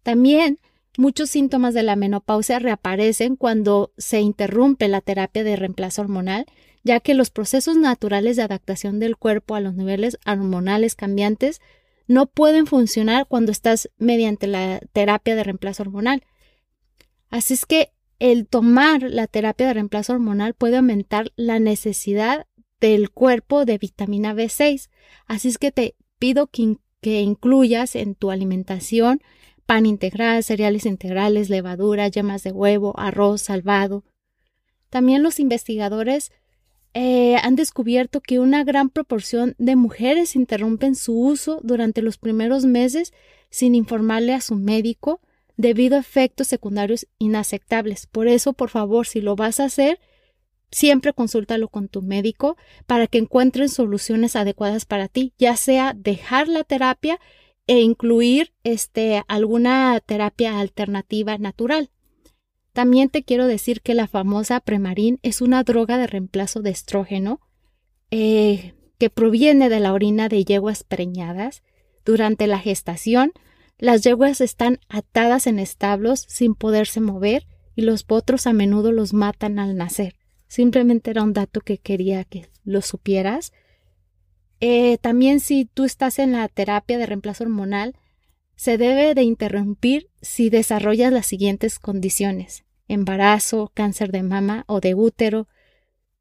También 0.02 0.58
muchos 0.98 1.30
síntomas 1.30 1.74
de 1.74 1.84
la 1.84 1.96
menopausia 1.96 2.58
reaparecen 2.58 3.36
cuando 3.36 3.92
se 3.96 4.20
interrumpe 4.20 4.88
la 4.88 5.00
terapia 5.00 5.44
de 5.44 5.56
reemplazo 5.56 6.02
hormonal 6.02 6.46
ya 6.84 7.00
que 7.00 7.14
los 7.14 7.30
procesos 7.30 7.76
naturales 7.76 8.36
de 8.36 8.42
adaptación 8.42 8.98
del 8.98 9.16
cuerpo 9.16 9.54
a 9.54 9.60
los 9.60 9.74
niveles 9.74 10.18
hormonales 10.26 10.94
cambiantes 10.94 11.60
no 12.06 12.26
pueden 12.26 12.66
funcionar 12.66 13.26
cuando 13.26 13.52
estás 13.52 13.90
mediante 13.98 14.46
la 14.46 14.80
terapia 14.92 15.36
de 15.36 15.44
reemplazo 15.44 15.82
hormonal. 15.84 16.24
Así 17.30 17.54
es 17.54 17.66
que 17.66 17.92
el 18.18 18.46
tomar 18.46 19.02
la 19.02 19.26
terapia 19.26 19.66
de 19.66 19.74
reemplazo 19.74 20.12
hormonal 20.12 20.54
puede 20.54 20.76
aumentar 20.76 21.32
la 21.36 21.58
necesidad 21.58 22.46
del 22.80 23.10
cuerpo 23.10 23.64
de 23.64 23.78
vitamina 23.78 24.34
B6. 24.34 24.90
Así 25.26 25.48
es 25.48 25.58
que 25.58 25.72
te 25.72 25.94
pido 26.18 26.48
que, 26.48 26.76
que 27.00 27.20
incluyas 27.20 27.96
en 27.96 28.14
tu 28.14 28.30
alimentación 28.30 29.22
pan 29.66 29.86
integral, 29.86 30.42
cereales 30.44 30.86
integrales, 30.86 31.48
levadura, 31.48 32.08
yemas 32.08 32.42
de 32.42 32.52
huevo, 32.52 32.98
arroz 32.98 33.42
salvado. 33.42 34.04
También 34.90 35.22
los 35.22 35.40
investigadores 35.40 36.32
eh, 36.94 37.36
han 37.42 37.56
descubierto 37.56 38.20
que 38.20 38.38
una 38.38 38.64
gran 38.64 38.90
proporción 38.90 39.54
de 39.58 39.76
mujeres 39.76 40.36
interrumpen 40.36 40.94
su 40.94 41.18
uso 41.18 41.60
durante 41.62 42.02
los 42.02 42.18
primeros 42.18 42.64
meses 42.64 43.12
sin 43.50 43.74
informarle 43.74 44.34
a 44.34 44.40
su 44.40 44.56
médico 44.56 45.20
debido 45.56 45.96
a 45.96 46.00
efectos 46.00 46.48
secundarios 46.48 47.06
inaceptables. 47.18 48.06
Por 48.06 48.28
eso, 48.28 48.52
por 48.52 48.68
favor, 48.68 49.06
si 49.06 49.20
lo 49.20 49.36
vas 49.36 49.60
a 49.60 49.64
hacer, 49.64 50.00
siempre 50.70 51.12
consúltalo 51.12 51.68
con 51.68 51.88
tu 51.88 52.02
médico 52.02 52.56
para 52.86 53.06
que 53.06 53.18
encuentren 53.18 53.68
soluciones 53.68 54.36
adecuadas 54.36 54.84
para 54.84 55.08
ti, 55.08 55.32
ya 55.38 55.56
sea 55.56 55.94
dejar 55.94 56.48
la 56.48 56.64
terapia 56.64 57.20
e 57.66 57.80
incluir 57.80 58.52
este, 58.64 59.22
alguna 59.28 60.00
terapia 60.04 60.58
alternativa 60.58 61.38
natural. 61.38 61.90
También 62.72 63.10
te 63.10 63.22
quiero 63.22 63.46
decir 63.46 63.82
que 63.82 63.94
la 63.94 64.06
famosa 64.06 64.60
Premarin 64.60 65.18
es 65.22 65.42
una 65.42 65.62
droga 65.62 65.98
de 65.98 66.06
reemplazo 66.06 66.62
de 66.62 66.70
estrógeno 66.70 67.40
eh, 68.10 68.74
que 68.98 69.10
proviene 69.10 69.68
de 69.68 69.80
la 69.80 69.92
orina 69.92 70.28
de 70.28 70.44
yeguas 70.44 70.82
preñadas. 70.84 71.62
Durante 72.04 72.46
la 72.46 72.58
gestación, 72.58 73.32
las 73.78 74.02
yeguas 74.02 74.40
están 74.40 74.80
atadas 74.88 75.46
en 75.46 75.58
establos 75.58 76.24
sin 76.28 76.54
poderse 76.54 77.00
mover 77.00 77.46
y 77.74 77.82
los 77.82 78.04
potros 78.04 78.46
a 78.46 78.52
menudo 78.52 78.90
los 78.92 79.12
matan 79.12 79.58
al 79.58 79.76
nacer. 79.76 80.16
Simplemente 80.48 81.10
era 81.10 81.22
un 81.22 81.32
dato 81.32 81.60
que 81.60 81.78
quería 81.78 82.24
que 82.24 82.48
lo 82.64 82.82
supieras. 82.82 83.52
Eh, 84.60 84.98
también 84.98 85.40
si 85.40 85.64
tú 85.64 85.84
estás 85.84 86.18
en 86.18 86.32
la 86.32 86.48
terapia 86.48 86.96
de 86.96 87.06
reemplazo 87.06 87.44
hormonal, 87.44 87.96
se 88.62 88.78
debe 88.78 89.16
de 89.16 89.24
interrumpir 89.24 90.08
si 90.20 90.48
desarrollas 90.48 91.12
las 91.12 91.26
siguientes 91.26 91.80
condiciones. 91.80 92.62
Embarazo, 92.86 93.72
cáncer 93.74 94.12
de 94.12 94.22
mama 94.22 94.62
o 94.68 94.78
de 94.78 94.94
útero, 94.94 95.48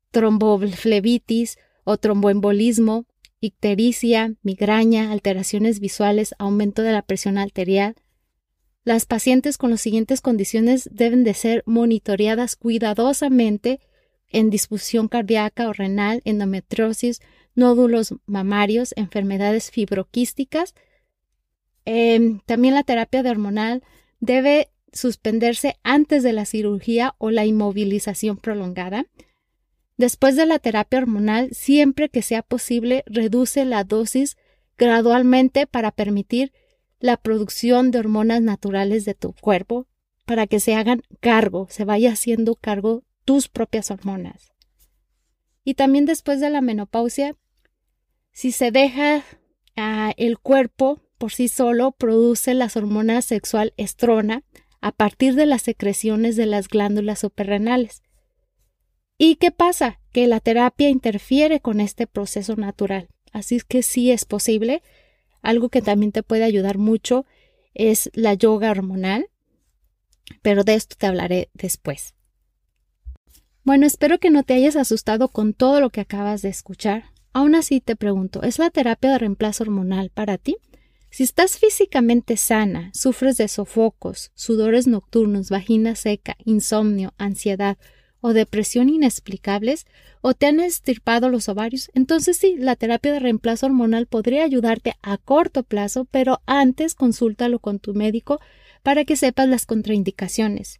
tromboflebitis 0.09 1.59
o 1.83 1.97
tromboembolismo, 1.97 3.05
ictericia, 3.41 4.33
migraña, 4.41 5.11
alteraciones 5.11 5.79
visuales, 5.79 6.33
aumento 6.39 6.81
de 6.81 6.93
la 6.93 7.03
presión 7.03 7.37
arterial. 7.37 7.93
Las 8.83 9.05
pacientes 9.05 9.59
con 9.59 9.69
las 9.69 9.81
siguientes 9.81 10.19
condiciones 10.19 10.89
deben 10.91 11.23
de 11.23 11.35
ser 11.35 11.61
monitoreadas 11.67 12.55
cuidadosamente 12.55 13.79
en 14.29 14.49
disfunción 14.49 15.09
cardíaca 15.09 15.69
o 15.69 15.73
renal, 15.73 16.23
endometriosis, 16.25 17.21
nódulos 17.53 18.15
mamarios, 18.25 18.95
enfermedades 18.97 19.69
fibroquísticas, 19.69 20.73
Em, 21.85 22.39
también 22.45 22.75
la 22.75 22.83
terapia 22.83 23.21
hormonal 23.21 23.83
debe 24.19 24.69
suspenderse 24.93 25.77
antes 25.83 26.23
de 26.23 26.33
la 26.33 26.45
cirugía 26.45 27.15
o 27.17 27.31
la 27.31 27.45
inmovilización 27.45 28.37
prolongada. 28.37 29.05
Después 29.97 30.35
de 30.35 30.45
la 30.45 30.59
terapia 30.59 30.99
hormonal, 30.99 31.49
siempre 31.51 32.09
que 32.09 32.21
sea 32.21 32.41
posible, 32.41 33.03
reduce 33.05 33.65
la 33.65 33.83
dosis 33.83 34.37
gradualmente 34.77 35.67
para 35.67 35.91
permitir 35.91 36.53
la 36.99 37.17
producción 37.17 37.91
de 37.91 37.99
hormonas 37.99 38.41
naturales 38.41 39.05
de 39.05 39.15
tu 39.15 39.33
cuerpo, 39.33 39.87
para 40.25 40.47
que 40.47 40.59
se 40.59 40.75
hagan 40.75 41.01
cargo, 41.19 41.67
se 41.69 41.83
vaya 41.83 42.11
haciendo 42.13 42.55
cargo 42.55 43.03
tus 43.25 43.47
propias 43.47 43.91
hormonas. 43.91 44.51
Y 45.63 45.75
también 45.75 46.05
después 46.05 46.39
de 46.39 46.49
la 46.49 46.61
menopausia, 46.61 47.35
si 48.31 48.51
se 48.51 48.71
deja 48.71 49.23
ah, 49.75 50.13
el 50.17 50.39
cuerpo 50.39 51.01
por 51.21 51.31
sí 51.31 51.49
solo 51.49 51.91
produce 51.91 52.55
las 52.55 52.75
hormonas 52.75 53.25
sexual 53.25 53.75
estrona 53.77 54.41
a 54.81 54.91
partir 54.91 55.35
de 55.35 55.45
las 55.45 55.61
secreciones 55.61 56.35
de 56.35 56.47
las 56.47 56.67
glándulas 56.67 57.19
suprarrenales. 57.19 58.01
¿Y 59.19 59.35
qué 59.35 59.51
pasa? 59.51 59.99
Que 60.11 60.25
la 60.25 60.39
terapia 60.39 60.89
interfiere 60.89 61.59
con 61.59 61.79
este 61.79 62.07
proceso 62.07 62.55
natural. 62.55 63.07
Así 63.31 63.61
que 63.67 63.83
sí 63.83 64.09
es 64.09 64.25
posible. 64.25 64.81
Algo 65.43 65.69
que 65.69 65.83
también 65.83 66.11
te 66.11 66.23
puede 66.23 66.43
ayudar 66.43 66.79
mucho 66.79 67.27
es 67.75 68.09
la 68.15 68.33
yoga 68.33 68.71
hormonal. 68.71 69.27
pero 70.41 70.63
de 70.63 70.73
esto 70.73 70.95
te 70.97 71.05
hablaré 71.05 71.51
después. 71.53 72.15
Bueno, 73.63 73.85
espero 73.85 74.17
que 74.17 74.31
no 74.31 74.41
te 74.41 74.55
hayas 74.55 74.75
asustado 74.75 75.27
con 75.27 75.53
todo 75.53 75.81
lo 75.81 75.91
que 75.91 76.01
acabas 76.01 76.41
de 76.41 76.49
escuchar. 76.49 77.11
Aún 77.31 77.53
así 77.53 77.79
te 77.79 77.95
pregunto, 77.95 78.41
¿es 78.41 78.57
la 78.57 78.71
terapia 78.71 79.11
de 79.11 79.19
reemplazo 79.19 79.65
hormonal 79.65 80.09
para 80.09 80.39
ti? 80.39 80.57
Si 81.11 81.23
estás 81.23 81.57
físicamente 81.57 82.37
sana, 82.37 82.89
sufres 82.93 83.35
de 83.35 83.49
sofocos, 83.49 84.31
sudores 84.33 84.87
nocturnos, 84.87 85.49
vagina 85.49 85.95
seca, 85.95 86.37
insomnio, 86.45 87.13
ansiedad 87.17 87.77
o 88.21 88.31
depresión 88.31 88.87
inexplicables, 88.87 89.85
o 90.21 90.33
te 90.33 90.45
han 90.45 90.61
estirpado 90.61 91.27
los 91.27 91.49
ovarios, 91.49 91.91
entonces 91.95 92.37
sí, 92.37 92.55
la 92.57 92.77
terapia 92.77 93.11
de 93.11 93.19
reemplazo 93.19 93.65
hormonal 93.65 94.05
podría 94.05 94.45
ayudarte 94.45 94.93
a 95.01 95.17
corto 95.17 95.63
plazo, 95.63 96.05
pero 96.05 96.41
antes 96.45 96.95
consúltalo 96.95 97.59
con 97.59 97.79
tu 97.79 97.93
médico 97.93 98.39
para 98.81 99.03
que 99.03 99.17
sepas 99.17 99.49
las 99.49 99.65
contraindicaciones. 99.65 100.79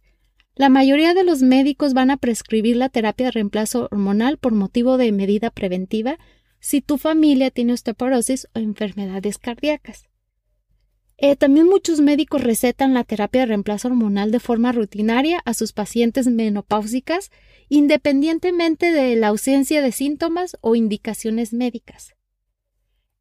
La 0.54 0.70
mayoría 0.70 1.12
de 1.12 1.24
los 1.24 1.42
médicos 1.42 1.92
van 1.92 2.10
a 2.10 2.16
prescribir 2.16 2.76
la 2.76 2.88
terapia 2.88 3.26
de 3.26 3.32
reemplazo 3.32 3.88
hormonal 3.90 4.38
por 4.38 4.52
motivo 4.52 4.96
de 4.96 5.12
medida 5.12 5.50
preventiva 5.50 6.18
si 6.58 6.80
tu 6.80 6.96
familia 6.96 7.50
tiene 7.50 7.74
osteoporosis 7.74 8.48
o 8.54 8.60
enfermedades 8.60 9.36
cardíacas. 9.36 10.08
Eh, 11.18 11.36
también 11.36 11.68
muchos 11.68 12.00
médicos 12.00 12.42
recetan 12.42 12.94
la 12.94 13.04
terapia 13.04 13.42
de 13.42 13.46
reemplazo 13.46 13.88
hormonal 13.88 14.30
de 14.30 14.40
forma 14.40 14.72
rutinaria 14.72 15.40
a 15.44 15.54
sus 15.54 15.72
pacientes 15.72 16.26
menopáusicas, 16.26 17.30
independientemente 17.68 18.92
de 18.92 19.14
la 19.16 19.28
ausencia 19.28 19.82
de 19.82 19.92
síntomas 19.92 20.56
o 20.60 20.74
indicaciones 20.74 21.52
médicas. 21.52 22.14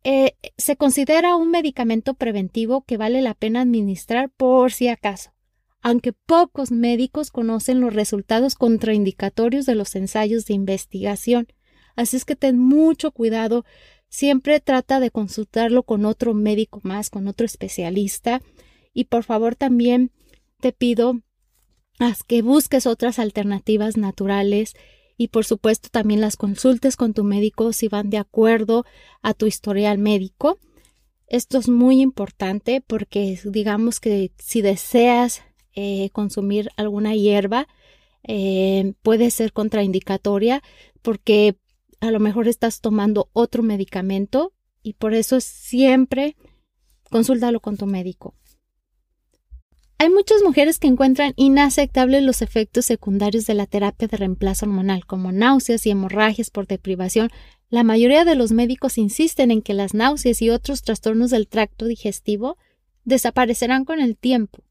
Eh, 0.03 0.33
se 0.57 0.77
considera 0.77 1.36
un 1.36 1.51
medicamento 1.51 2.15
preventivo 2.15 2.83
que 2.83 2.98
vale 2.98 3.21
la 3.21 3.36
pena 3.36 3.62
administrar 3.62 4.31
por 4.31 4.71
si 4.71 4.88
acaso, 4.88 5.31
aunque 5.81 6.12
pocos 6.12 6.71
médicos 6.71 7.29
conocen 7.29 7.81
los 7.81 7.93
resultados 7.93 8.55
contraindicatorios 8.55 9.67
de 9.67 9.75
los 9.75 9.95
ensayos 9.95 10.45
de 10.45 10.55
investigación. 10.55 11.48
Así 11.95 12.17
es 12.17 12.25
que 12.25 12.36
ten 12.36 12.57
mucho 12.57 13.12
cuidado, 13.12 13.63
siempre 14.11 14.59
trata 14.59 14.99
de 14.99 15.09
consultarlo 15.09 15.83
con 15.83 16.05
otro 16.05 16.35
médico 16.35 16.81
más, 16.83 17.09
con 17.09 17.27
otro 17.27 17.45
especialista 17.45 18.41
y 18.93 19.05
por 19.05 19.23
favor 19.23 19.55
también 19.55 20.11
te 20.59 20.73
pido 20.73 21.21
que 22.27 22.41
busques 22.41 22.87
otras 22.87 23.19
alternativas 23.19 23.95
naturales 23.95 24.73
y 25.17 25.29
por 25.29 25.45
supuesto 25.45 25.89
también 25.89 26.19
las 26.19 26.35
consultes 26.35 26.97
con 26.97 27.13
tu 27.13 27.23
médico 27.23 27.73
si 27.73 27.87
van 27.87 28.09
de 28.09 28.17
acuerdo 28.17 28.85
a 29.21 29.33
tu 29.33 29.45
historial 29.45 29.97
médico. 29.97 30.59
Esto 31.27 31.59
es 31.59 31.69
muy 31.69 32.01
importante 32.01 32.83
porque 32.85 33.39
digamos 33.45 33.99
que 33.99 34.31
si 34.37 34.61
deseas 34.61 35.43
eh, 35.73 36.09
consumir 36.11 36.69
alguna 36.75 37.15
hierba 37.15 37.67
eh, 38.23 38.93
puede 39.03 39.31
ser 39.31 39.53
contraindicatoria 39.53 40.61
porque 41.01 41.55
a 42.01 42.12
lo 42.12 42.20
mejor 42.20 42.48
estás 42.48 42.81
tomando 42.81 43.29
otro 43.31 43.63
medicamento 43.63 44.53
y 44.84 44.93
por 44.93 45.13
eso 45.13 45.39
siempre 45.39 46.36
consúltalo 47.10 47.60
con 47.60 47.77
tu 47.77 47.86
médico. 47.86 48.36
Hay 50.00 50.10
muchas 50.10 50.41
mujeres 50.43 50.79
que 50.79 50.88
encuentran 50.88 51.34
inaceptables 51.36 52.24
los 52.24 52.41
efectos 52.41 52.88
secundarios 52.88 53.46
de 53.46 53.53
la 53.53 53.67
terapia 53.67 54.08
de 54.08 54.17
reemplazo 54.17 54.65
hormonal, 54.65 55.05
como 55.05 55.31
náuseas 55.31 55.86
y 55.86 55.91
hemorragias 55.91 56.50
por 56.50 56.65
deprivación. 56.65 57.29
La 57.70 57.84
mayoría 57.84 58.25
de 58.25 58.34
los 58.34 58.51
médicos 58.51 58.98
insisten 58.98 59.51
en 59.51 59.62
que 59.62 59.75
las 59.75 59.93
náuseas 59.93 60.41
y 60.41 60.50
otros 60.50 60.81
trastornos 60.81 61.29
del 61.29 61.48
tracto 61.48 61.86
digestivo 61.86 62.58
desaparecerán 63.05 63.86
con 63.86 64.00
el 64.00 64.17
tiempo, 64.17 64.63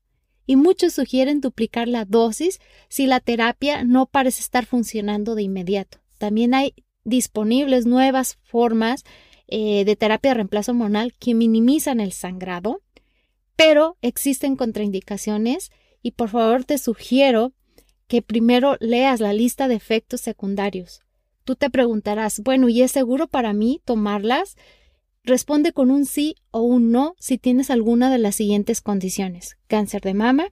y 0.47 0.57
muchos 0.57 0.95
sugieren 0.95 1.41
duplicar 1.41 1.87
la 1.87 2.05
dosis 2.05 2.59
si 2.89 3.07
la 3.07 3.21
terapia 3.21 3.85
no 3.85 4.07
parece 4.07 4.41
estar 4.41 4.67
funcionando 4.67 5.37
de 5.37 5.43
inmediato. 5.43 5.99
También 6.19 6.55
hay 6.55 6.75
disponibles 7.11 7.85
nuevas 7.85 8.39
formas 8.43 9.05
eh, 9.49 9.85
de 9.85 9.97
terapia 9.97 10.31
de 10.31 10.37
reemplazo 10.37 10.73
hormonal 10.73 11.13
que 11.19 11.35
minimizan 11.35 12.01
el 12.01 12.13
sangrado 12.13 12.81
pero 13.61 13.99
existen 14.01 14.57
contraindicaciones 14.57 15.71
y 16.01 16.13
por 16.13 16.31
favor 16.31 16.65
te 16.65 16.79
sugiero 16.79 17.53
que 18.07 18.23
primero 18.23 18.79
leas 18.81 19.21
la 19.21 19.35
lista 19.35 19.69
de 19.69 19.75
efectos 19.75 20.23
secundarios. 20.23 21.03
Tú 21.45 21.57
te 21.57 21.69
preguntarás, 21.69 22.41
bueno, 22.41 22.71
¿y 22.71 22.81
es 22.81 22.91
seguro 22.91 23.29
para 23.29 23.53
mí 23.53 23.83
tomarlas? 23.85 24.57
Responde 25.25 25.75
con 25.75 25.91
un 25.91 26.07
sí 26.07 26.37
o 26.51 26.63
un 26.63 26.91
no 26.91 27.15
si 27.19 27.37
tienes 27.37 27.69
alguna 27.69 28.11
de 28.11 28.17
las 28.17 28.35
siguientes 28.35 28.81
condiciones. 28.81 29.59
Cáncer 29.67 30.01
de 30.01 30.15
mama, 30.15 30.47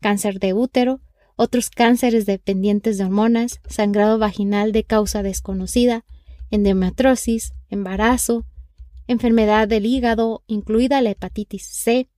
cáncer 0.00 0.40
de 0.40 0.54
útero, 0.54 1.02
otros 1.36 1.70
cánceres 1.70 2.26
dependientes 2.26 2.98
de 2.98 3.04
hormonas, 3.04 3.60
sangrado 3.68 4.18
vaginal 4.18 4.72
de 4.72 4.84
causa 4.84 5.22
desconocida, 5.22 6.04
endometriosis, 6.50 7.52
embarazo, 7.68 8.46
enfermedad 9.06 9.68
del 9.68 9.86
hígado, 9.86 10.42
incluida 10.46 11.00
la 11.02 11.10
hepatitis 11.10 11.64
C, 11.66 12.08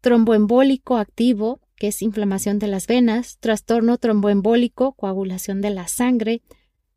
tromboembólico 0.00 0.98
activo, 0.98 1.60
que 1.76 1.88
es 1.88 2.02
inflamación 2.02 2.58
de 2.58 2.68
las 2.68 2.86
venas, 2.86 3.38
trastorno 3.38 3.98
tromboembólico, 3.98 4.92
coagulación 4.92 5.60
de 5.60 5.70
la 5.70 5.88
sangre, 5.88 6.42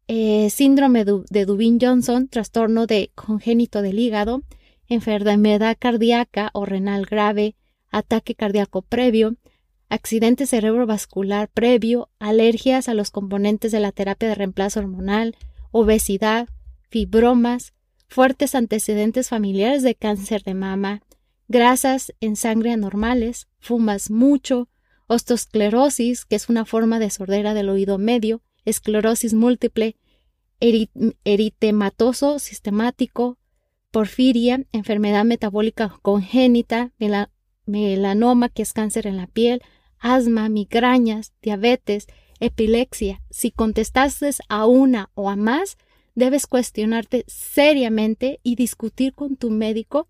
eh, 0.07 0.49
síndrome 0.51 1.05
de 1.05 1.45
Dubin-Johnson, 1.45 2.27
trastorno 2.27 2.85
de 2.85 3.11
congénito 3.15 3.81
del 3.81 3.97
hígado, 3.97 4.43
enfermedad 4.87 5.77
cardíaca 5.79 6.51
o 6.53 6.65
renal 6.65 7.05
grave, 7.05 7.55
ataque 7.89 8.35
cardíaco 8.35 8.81
previo, 8.83 9.37
accidente 9.95 10.45
cerebrovascular 10.45 11.49
previo, 11.49 12.10
alergias 12.19 12.88
a 12.88 12.93
los 12.93 13.12
componentes 13.12 13.71
de 13.71 13.79
la 13.79 13.91
terapia 13.91 14.29
de 14.29 14.36
reemplazo 14.36 14.79
hormonal, 14.79 15.36
obesidad, 15.71 16.47
fibromas, 16.89 17.73
fuertes 18.08 18.55
antecedentes 18.55 19.29
familiares 19.29 19.84
de 19.84 19.95
cáncer 19.95 20.43
de 20.43 20.53
mama, 20.53 21.01
grasas 21.47 22.13
en 22.21 22.36
sangre 22.36 22.71
anormales, 22.71 23.47
fumas 23.60 24.12
mucho, 24.12 24.69
osteosclerosis, 25.08 26.25
que 26.25 26.36
es 26.36 26.49
una 26.49 26.65
forma 26.65 26.99
de 26.99 27.10
sordera 27.10 27.53
del 27.53 27.69
oído 27.69 27.97
medio, 27.97 28.41
esclerosis 28.65 29.34
múltiple, 29.34 29.97
eritematoso 30.60 32.39
sistemático, 32.39 33.38
porfiria, 33.91 34.63
enfermedad 34.71 35.25
metabólica 35.25 35.99
congénita, 36.01 36.91
melanoma, 37.65 38.49
que 38.49 38.62
es 38.62 38.73
cáncer 38.73 39.08
en 39.08 39.17
la 39.17 39.27
piel, 39.27 39.62
asma, 40.05 40.49
migrañas, 40.49 41.33
diabetes, 41.41 42.05
epilepsia. 42.39 43.23
Si 43.31 43.49
contestaste 43.49 44.29
a 44.49 44.67
una 44.67 45.09
o 45.15 45.31
a 45.31 45.35
más, 45.35 45.77
debes 46.13 46.45
cuestionarte 46.45 47.25
seriamente 47.27 48.39
y 48.43 48.55
discutir 48.55 49.15
con 49.15 49.35
tu 49.35 49.49
médico 49.49 50.07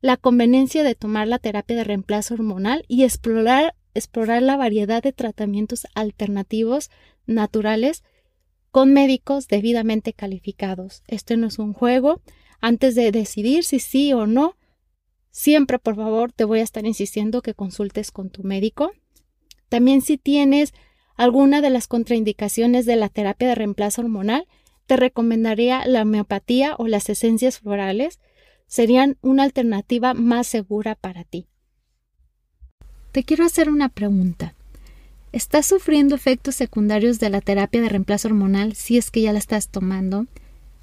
la 0.00 0.16
conveniencia 0.16 0.84
de 0.84 0.94
tomar 0.94 1.26
la 1.26 1.40
terapia 1.40 1.76
de 1.76 1.82
reemplazo 1.82 2.34
hormonal 2.34 2.84
y 2.86 3.02
explorar, 3.02 3.74
explorar 3.94 4.42
la 4.42 4.56
variedad 4.56 5.02
de 5.02 5.12
tratamientos 5.12 5.88
alternativos 5.94 6.90
naturales 7.26 8.04
con 8.70 8.92
médicos 8.92 9.48
debidamente 9.48 10.12
calificados. 10.12 11.02
Esto 11.08 11.36
no 11.36 11.48
es 11.48 11.58
un 11.58 11.72
juego. 11.72 12.20
Antes 12.60 12.94
de 12.94 13.10
decidir 13.10 13.64
si 13.64 13.80
sí 13.80 14.12
o 14.12 14.28
no, 14.28 14.56
siempre 15.32 15.80
por 15.80 15.96
favor 15.96 16.30
te 16.30 16.44
voy 16.44 16.60
a 16.60 16.64
estar 16.64 16.86
insistiendo 16.86 17.42
que 17.42 17.54
consultes 17.54 18.12
con 18.12 18.30
tu 18.30 18.44
médico. 18.44 18.92
También 19.72 20.02
si 20.02 20.18
tienes 20.18 20.74
alguna 21.16 21.62
de 21.62 21.70
las 21.70 21.88
contraindicaciones 21.88 22.84
de 22.84 22.94
la 22.94 23.08
terapia 23.08 23.48
de 23.48 23.54
reemplazo 23.54 24.02
hormonal, 24.02 24.46
te 24.84 24.98
recomendaría 24.98 25.86
la 25.86 26.02
homeopatía 26.02 26.74
o 26.76 26.88
las 26.88 27.08
esencias 27.08 27.60
florales 27.60 28.20
serían 28.66 29.16
una 29.22 29.44
alternativa 29.44 30.12
más 30.12 30.46
segura 30.46 30.94
para 30.94 31.24
ti. 31.24 31.46
Te 33.12 33.24
quiero 33.24 33.46
hacer 33.46 33.70
una 33.70 33.88
pregunta. 33.88 34.54
¿Estás 35.32 35.64
sufriendo 35.64 36.14
efectos 36.16 36.54
secundarios 36.54 37.18
de 37.18 37.30
la 37.30 37.40
terapia 37.40 37.80
de 37.80 37.88
reemplazo 37.88 38.28
hormonal 38.28 38.74
si 38.74 38.98
es 38.98 39.10
que 39.10 39.22
ya 39.22 39.32
la 39.32 39.38
estás 39.38 39.70
tomando? 39.70 40.26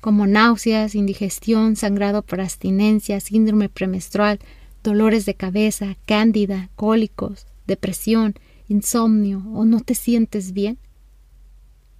como 0.02 0.26
náuseas, 0.26 0.96
indigestión, 0.96 1.76
sangrado 1.76 2.24
por 2.24 2.42
abstinencia, 2.42 3.20
síndrome 3.20 3.70
premenstrual, 3.70 4.40
dolores 4.82 5.28
de 5.28 5.36
cabeza, 5.36 5.96
cándida, 6.08 6.72
cólicos, 6.76 7.46
depresión, 7.68 8.34
insomnio 8.70 9.44
o 9.54 9.66
no 9.66 9.82
te 9.82 9.96
sientes 9.96 10.54
bien? 10.54 10.78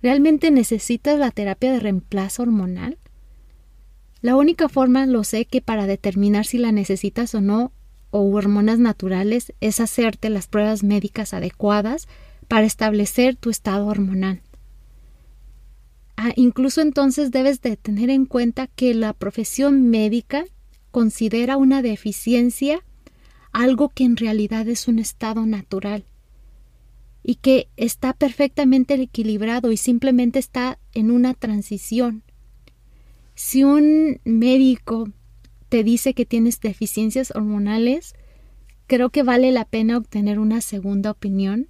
¿Realmente 0.02 0.50
necesitas 0.50 1.20
la 1.20 1.32
terapia 1.32 1.74
de 1.74 1.80
reemplazo 1.80 2.44
hormonal? 2.44 2.98
La 4.22 4.36
única 4.38 4.70
forma, 4.70 5.06
lo 5.06 5.24
sé, 5.24 5.46
que 5.46 5.62
para 5.62 5.88
determinar 5.88 6.46
si 6.46 6.58
la 6.58 6.72
necesitas 6.72 7.36
o 7.36 7.42
no, 7.42 7.74
o 8.12 8.22
hormonas 8.34 8.80
naturales, 8.80 9.54
es 9.60 9.80
hacerte 9.80 10.30
las 10.30 10.48
pruebas 10.48 10.84
médicas 10.84 11.34
adecuadas 11.34 12.08
para 12.48 12.66
establecer 12.66 13.36
tu 13.36 13.50
estado 13.50 13.86
hormonal. 13.88 14.42
Ah, 16.18 16.34
incluso 16.36 16.82
entonces 16.82 17.32
debes 17.32 17.62
de 17.62 17.78
tener 17.78 18.10
en 18.10 18.26
cuenta 18.26 18.68
que 18.68 18.94
la 18.94 19.14
profesión 19.14 19.90
médica 19.90 20.46
considera 20.92 21.56
una 21.56 21.82
deficiencia 21.82 22.84
algo 23.52 23.90
que 23.90 24.04
en 24.04 24.18
realidad 24.18 24.68
es 24.68 24.88
un 24.88 25.00
estado 25.00 25.46
natural. 25.46 26.04
Y 27.30 27.36
que 27.36 27.70
está 27.78 28.14
perfectamente 28.14 28.96
equilibrado 28.96 29.72
y 29.72 29.78
simplemente 29.78 30.40
está 30.40 30.80
en 30.96 31.12
una 31.12 31.36
transición. 31.36 32.24
Si 33.36 33.64
un 33.64 34.20
médico 34.24 35.12
te 35.70 35.84
dice 35.84 36.16
que 36.16 36.26
tienes 36.26 36.60
deficiencias 36.60 37.32
hormonales, 37.36 38.16
creo 38.88 39.12
que 39.12 39.22
vale 39.22 39.52
la 39.52 39.66
pena 39.66 39.98
obtener 39.98 40.40
una 40.40 40.60
segunda 40.60 41.12
opinión 41.12 41.68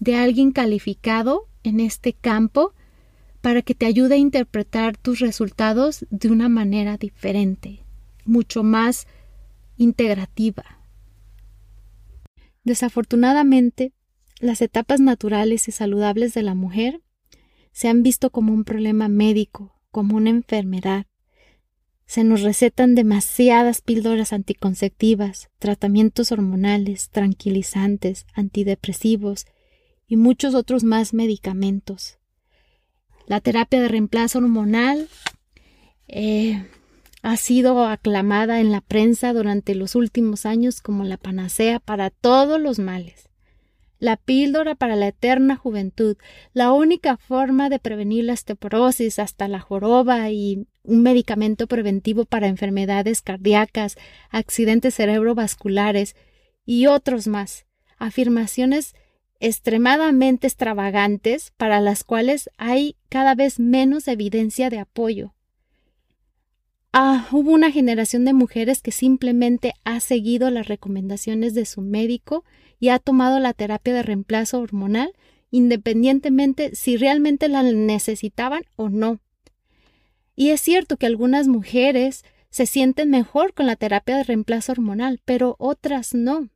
de 0.00 0.16
alguien 0.16 0.50
calificado 0.50 1.46
en 1.62 1.78
este 1.78 2.12
campo 2.12 2.74
para 3.40 3.62
que 3.62 3.76
te 3.76 3.86
ayude 3.86 4.16
a 4.16 4.18
interpretar 4.18 4.96
tus 4.96 5.20
resultados 5.20 6.06
de 6.10 6.28
una 6.28 6.48
manera 6.48 6.96
diferente, 6.96 7.84
mucho 8.24 8.64
más 8.64 9.06
integrativa. 9.76 10.64
Desafortunadamente, 12.64 13.92
las 14.40 14.62
etapas 14.62 15.00
naturales 15.00 15.68
y 15.68 15.72
saludables 15.72 16.34
de 16.34 16.42
la 16.42 16.54
mujer 16.54 17.00
se 17.72 17.88
han 17.88 18.02
visto 18.02 18.30
como 18.30 18.52
un 18.52 18.64
problema 18.64 19.08
médico, 19.08 19.80
como 19.90 20.16
una 20.16 20.30
enfermedad. 20.30 21.06
Se 22.06 22.24
nos 22.24 22.42
recetan 22.42 22.94
demasiadas 22.94 23.82
píldoras 23.82 24.32
anticonceptivas, 24.32 25.50
tratamientos 25.58 26.32
hormonales, 26.32 27.10
tranquilizantes, 27.10 28.26
antidepresivos 28.32 29.46
y 30.06 30.16
muchos 30.16 30.54
otros 30.54 30.84
más 30.84 31.12
medicamentos. 31.12 32.18
La 33.26 33.40
terapia 33.40 33.80
de 33.80 33.88
reemplazo 33.88 34.38
hormonal 34.38 35.08
eh, 36.06 36.66
ha 37.22 37.36
sido 37.36 37.84
aclamada 37.84 38.60
en 38.60 38.72
la 38.72 38.80
prensa 38.80 39.34
durante 39.34 39.74
los 39.74 39.94
últimos 39.94 40.46
años 40.46 40.80
como 40.80 41.04
la 41.04 41.18
panacea 41.18 41.78
para 41.78 42.08
todos 42.08 42.58
los 42.58 42.78
males. 42.78 43.27
La 43.98 44.16
píldora 44.16 44.76
para 44.76 44.94
la 44.94 45.08
eterna 45.08 45.56
juventud, 45.56 46.16
la 46.52 46.72
única 46.72 47.16
forma 47.16 47.68
de 47.68 47.80
prevenir 47.80 48.24
la 48.24 48.34
osteoporosis 48.34 49.18
hasta 49.18 49.48
la 49.48 49.58
joroba 49.58 50.30
y 50.30 50.66
un 50.84 51.02
medicamento 51.02 51.66
preventivo 51.66 52.24
para 52.24 52.46
enfermedades 52.46 53.22
cardíacas, 53.22 53.96
accidentes 54.30 54.94
cerebrovasculares 54.94 56.14
y 56.64 56.86
otros 56.86 57.26
más. 57.26 57.66
Afirmaciones 57.98 58.94
extremadamente 59.40 60.46
extravagantes 60.46 61.52
para 61.56 61.80
las 61.80 62.04
cuales 62.04 62.50
hay 62.56 62.96
cada 63.08 63.34
vez 63.34 63.58
menos 63.58 64.06
evidencia 64.06 64.70
de 64.70 64.78
apoyo. 64.78 65.34
Ah, 66.92 67.28
hubo 67.32 67.52
una 67.52 67.70
generación 67.70 68.24
de 68.24 68.32
mujeres 68.32 68.80
que 68.80 68.92
simplemente 68.92 69.74
ha 69.84 70.00
seguido 70.00 70.50
las 70.50 70.68
recomendaciones 70.68 71.54
de 71.54 71.66
su 71.66 71.82
médico 71.82 72.44
y 72.78 72.90
ha 72.90 72.98
tomado 72.98 73.38
la 73.40 73.52
terapia 73.52 73.94
de 73.94 74.02
reemplazo 74.02 74.60
hormonal 74.60 75.12
independientemente 75.50 76.74
si 76.74 76.96
realmente 76.96 77.48
la 77.48 77.62
necesitaban 77.62 78.62
o 78.76 78.88
no. 78.88 79.20
Y 80.34 80.50
es 80.50 80.60
cierto 80.60 80.96
que 80.96 81.06
algunas 81.06 81.48
mujeres 81.48 82.24
se 82.50 82.66
sienten 82.66 83.10
mejor 83.10 83.54
con 83.54 83.66
la 83.66 83.76
terapia 83.76 84.16
de 84.16 84.24
reemplazo 84.24 84.72
hormonal, 84.72 85.20
pero 85.24 85.56
otras 85.58 86.14
no. 86.14 86.48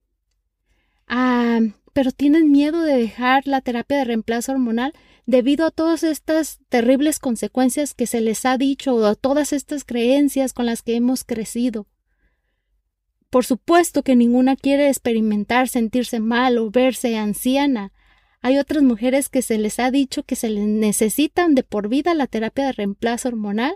Ah, 1.06 1.60
pero 1.92 2.12
tienen 2.12 2.50
miedo 2.50 2.82
de 2.82 2.96
dejar 2.96 3.46
la 3.46 3.60
terapia 3.60 3.98
de 3.98 4.04
reemplazo 4.04 4.52
hormonal 4.52 4.92
debido 5.26 5.66
a 5.66 5.70
todas 5.70 6.02
estas 6.02 6.60
terribles 6.68 7.18
consecuencias 7.18 7.94
que 7.94 8.06
se 8.06 8.20
les 8.20 8.44
ha 8.46 8.56
dicho 8.56 8.94
o 8.94 9.04
a 9.04 9.14
todas 9.14 9.52
estas 9.52 9.84
creencias 9.84 10.52
con 10.52 10.66
las 10.66 10.82
que 10.82 10.96
hemos 10.96 11.24
crecido. 11.24 11.86
Por 13.32 13.46
supuesto 13.46 14.02
que 14.02 14.14
ninguna 14.14 14.56
quiere 14.56 14.88
experimentar 14.88 15.66
sentirse 15.66 16.20
mal 16.20 16.58
o 16.58 16.70
verse 16.70 17.16
anciana. 17.16 17.90
Hay 18.42 18.58
otras 18.58 18.82
mujeres 18.82 19.30
que 19.30 19.40
se 19.40 19.56
les 19.56 19.78
ha 19.78 19.90
dicho 19.90 20.22
que 20.22 20.36
se 20.36 20.50
les 20.50 20.66
necesitan 20.66 21.54
de 21.54 21.62
por 21.62 21.88
vida 21.88 22.12
la 22.12 22.26
terapia 22.26 22.66
de 22.66 22.72
reemplazo 22.72 23.28
hormonal. 23.28 23.74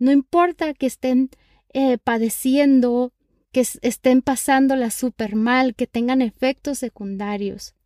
No 0.00 0.10
importa 0.10 0.74
que 0.74 0.86
estén 0.86 1.30
eh, 1.72 1.98
padeciendo, 1.98 3.12
que 3.52 3.64
estén 3.82 4.20
pasándola 4.20 4.90
súper 4.90 5.36
mal, 5.36 5.76
que 5.76 5.86
tengan 5.86 6.20
efectos 6.20 6.80
secundarios. 6.80 7.76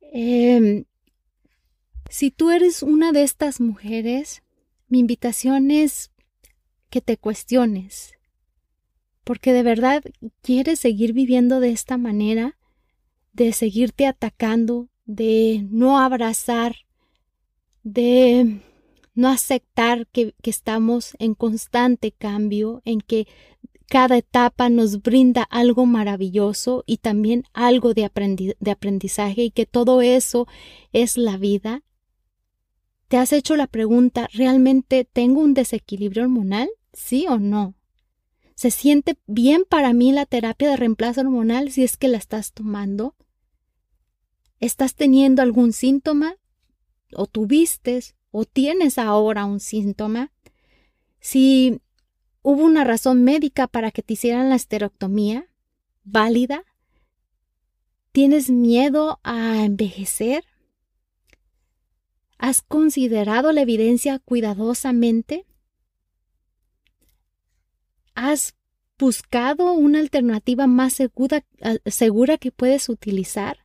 Eh, 0.00 0.86
si 2.08 2.30
tú 2.30 2.50
eres 2.50 2.82
una 2.82 3.12
de 3.12 3.22
estas 3.22 3.60
mujeres, 3.60 4.42
mi 4.88 5.00
invitación 5.00 5.70
es 5.70 6.10
que 6.88 7.02
te 7.02 7.18
cuestiones, 7.18 8.14
porque 9.24 9.52
de 9.52 9.62
verdad 9.62 10.02
quieres 10.40 10.80
seguir 10.80 11.12
viviendo 11.12 11.60
de 11.60 11.70
esta 11.70 11.96
manera, 11.96 12.58
de 13.32 13.52
seguirte 13.52 14.06
atacando, 14.06 14.88
de 15.04 15.66
no 15.70 15.98
abrazar, 15.98 16.76
de 17.82 18.60
no 19.14 19.28
aceptar 19.28 20.06
que, 20.06 20.34
estamos 20.42 21.16
en 21.18 21.34
constante 21.34 22.12
cambio, 22.12 22.82
en 22.84 23.00
que 23.00 23.26
cada 23.88 24.16
etapa 24.16 24.68
nos 24.68 25.02
brinda 25.02 25.42
algo 25.42 25.86
maravilloso 25.86 26.82
y 26.86 26.98
también 26.98 27.44
algo 27.52 27.94
de 27.94 28.04
aprendizaje 28.04 29.44
y 29.44 29.50
que 29.50 29.66
todo 29.66 30.00
eso 30.00 30.46
es 30.92 31.16
la 31.16 31.36
vida 31.36 31.82
¿Te 33.12 33.18
has 33.18 33.34
hecho 33.34 33.56
la 33.56 33.66
pregunta, 33.66 34.26
¿realmente 34.32 35.04
tengo 35.04 35.42
un 35.42 35.52
desequilibrio 35.52 36.22
hormonal? 36.22 36.70
¿Sí 36.94 37.26
o 37.28 37.38
no? 37.38 37.74
¿Se 38.54 38.70
siente 38.70 39.18
bien 39.26 39.64
para 39.68 39.92
mí 39.92 40.12
la 40.12 40.26
terapia 40.26 40.70
de 40.70 40.76
reemplazo 40.76 41.22
hormonal 41.22 41.70
si 41.70 41.84
es 41.84 41.96
que 41.96 42.08
la 42.08 42.18
estás 42.18 42.52
tomando? 42.52 43.16
¿Estás 44.60 44.94
teniendo 44.94 45.42
algún 45.42 45.72
síntoma? 45.72 46.36
¿O 47.14 47.26
tuviste? 47.26 48.02
¿O 48.30 48.44
tienes 48.44 48.98
ahora 48.98 49.44
un 49.44 49.60
síntoma? 49.60 50.32
Si 51.20 51.80
hubo 52.42 52.64
una 52.64 52.84
razón 52.84 53.24
médica 53.24 53.66
para 53.66 53.90
que 53.90 54.02
te 54.02 54.14
hicieran 54.14 54.48
la 54.48 54.56
esterectomía, 54.56 55.48
válida, 56.04 56.64
¿tienes 58.12 58.50
miedo 58.50 59.20
a 59.22 59.64
envejecer? 59.64 60.44
¿Has 62.38 62.60
considerado 62.60 63.52
la 63.52 63.62
evidencia 63.62 64.18
cuidadosamente? 64.18 65.46
¿Has 68.14 68.54
buscado 68.98 69.72
una 69.72 69.98
alternativa 69.98 70.66
más 70.66 70.92
segura, 70.92 71.44
segura 71.86 72.38
que 72.38 72.52
puedes 72.52 72.88
utilizar? 72.88 73.58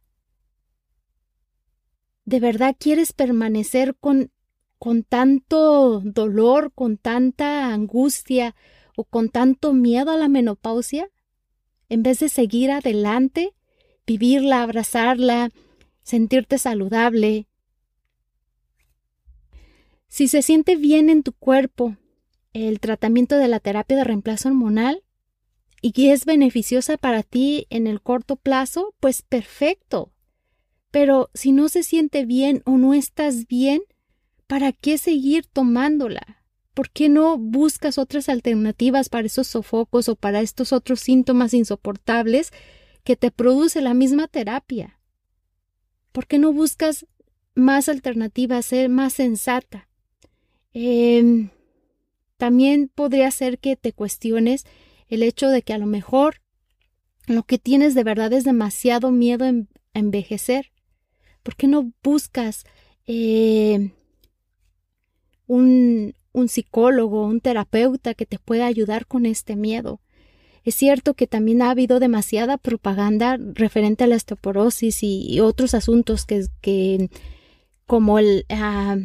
¿De 2.26 2.40
verdad 2.40 2.76
quieres 2.78 3.14
permanecer 3.14 3.96
con, 3.96 4.32
con 4.80 5.04
tanto 5.04 6.02
dolor, 6.02 6.72
con 6.74 6.98
tanta 6.98 7.74
angustia 7.74 8.56
o 8.96 9.06
con 9.06 9.30
tanto 9.30 9.74
miedo 9.74 10.12
a 10.12 10.18
la 10.18 10.28
menopausia? 10.28 11.10
En 11.90 12.04
vez 12.04 12.20
de 12.20 12.30
seguir 12.30 12.72
adelante, 12.72 13.54
vivirla, 14.06 14.64
abrazarla, 14.64 15.52
sentirte 16.04 16.58
saludable, 16.58 17.48
si 20.08 20.28
se 20.28 20.42
siente 20.42 20.76
bien 20.76 21.10
en 21.10 21.22
tu 21.22 21.34
cuerpo 21.34 21.98
el 22.66 22.80
tratamiento 22.80 23.38
de 23.38 23.48
la 23.48 23.60
terapia 23.60 23.98
de 23.98 24.04
reemplazo 24.04 24.50
hormonal 24.50 25.04
y 25.82 26.10
es 26.10 26.26
beneficiosa 26.26 26.98
para 26.98 27.24
ti 27.24 27.68
en 27.70 27.88
el 27.88 28.02
corto 28.02 28.36
plazo, 28.36 28.96
pues 29.00 29.22
perfecto. 29.22 30.12
Pero 30.92 31.30
si 31.34 31.52
no 31.52 31.70
se 31.70 31.84
siente 31.84 32.26
bien 32.26 32.64
o 32.66 32.78
no 32.78 32.94
estás 32.94 33.48
bien, 33.48 33.82
¿para 34.48 34.72
qué 34.72 34.98
seguir 34.98 35.46
tomándola? 35.46 36.44
¿Por 36.74 36.90
qué 36.90 37.10
no 37.10 37.38
buscas 37.38 37.98
otras 37.98 38.30
alternativas 38.30 39.10
para 39.10 39.28
esos 39.28 39.48
sofocos 39.48 40.10
o 40.10 40.16
para 40.16 40.42
estos 40.42 40.74
otros 40.74 41.00
síntomas 41.00 41.54
insoportables 41.54 42.52
que 43.04 43.16
te 43.16 43.32
produce 43.32 43.82
la 43.82 43.94
misma 43.94 44.28
terapia? 44.28 45.00
¿Por 46.12 46.28
qué 46.28 46.40
no 46.40 46.54
buscas 46.54 47.06
más 47.56 47.90
alternativas, 47.90 48.66
ser 48.66 48.90
más 48.90 49.14
sensata? 49.14 49.90
Em, 50.74 51.50
también 52.38 52.90
podría 52.94 53.30
ser 53.32 53.60
que 53.60 53.76
te 53.76 53.94
cuestiones 53.94 54.66
el 55.10 55.24
hecho 55.24 55.50
de 55.50 55.62
que 55.62 55.74
a 55.74 55.78
lo 55.78 55.86
mejor 55.86 56.42
lo 57.26 57.44
que 57.44 57.58
tienes 57.58 57.96
de 57.96 58.04
verdad 58.04 58.32
es 58.34 58.44
demasiado 58.44 59.12
miedo 59.12 59.46
a 59.46 59.54
envejecer. 59.94 60.72
¿Por 61.44 61.56
qué 61.56 61.68
no 61.68 61.92
buscas 62.04 62.66
eh, 63.06 63.92
un, 65.48 66.14
un 66.32 66.50
psicólogo, 66.50 67.26
un 67.26 67.42
terapeuta 67.42 68.14
que 68.14 68.26
te 68.26 68.40
pueda 68.40 68.66
ayudar 68.66 69.08
con 69.08 69.26
este 69.26 69.56
miedo? 69.56 70.02
Es 70.64 70.76
cierto 70.76 71.14
que 71.14 71.28
también 71.28 71.62
ha 71.62 71.70
habido 71.70 72.00
demasiada 72.00 72.58
propaganda 72.58 73.38
referente 73.40 74.04
a 74.04 74.08
la 74.08 74.18
osteoporosis 74.18 75.02
y, 75.02 75.40
otros 75.40 75.74
asuntos 75.74 76.26
que, 76.26 76.46
que 76.60 77.10
como 77.86 78.20
el 78.20 78.46
ah, 78.50 78.98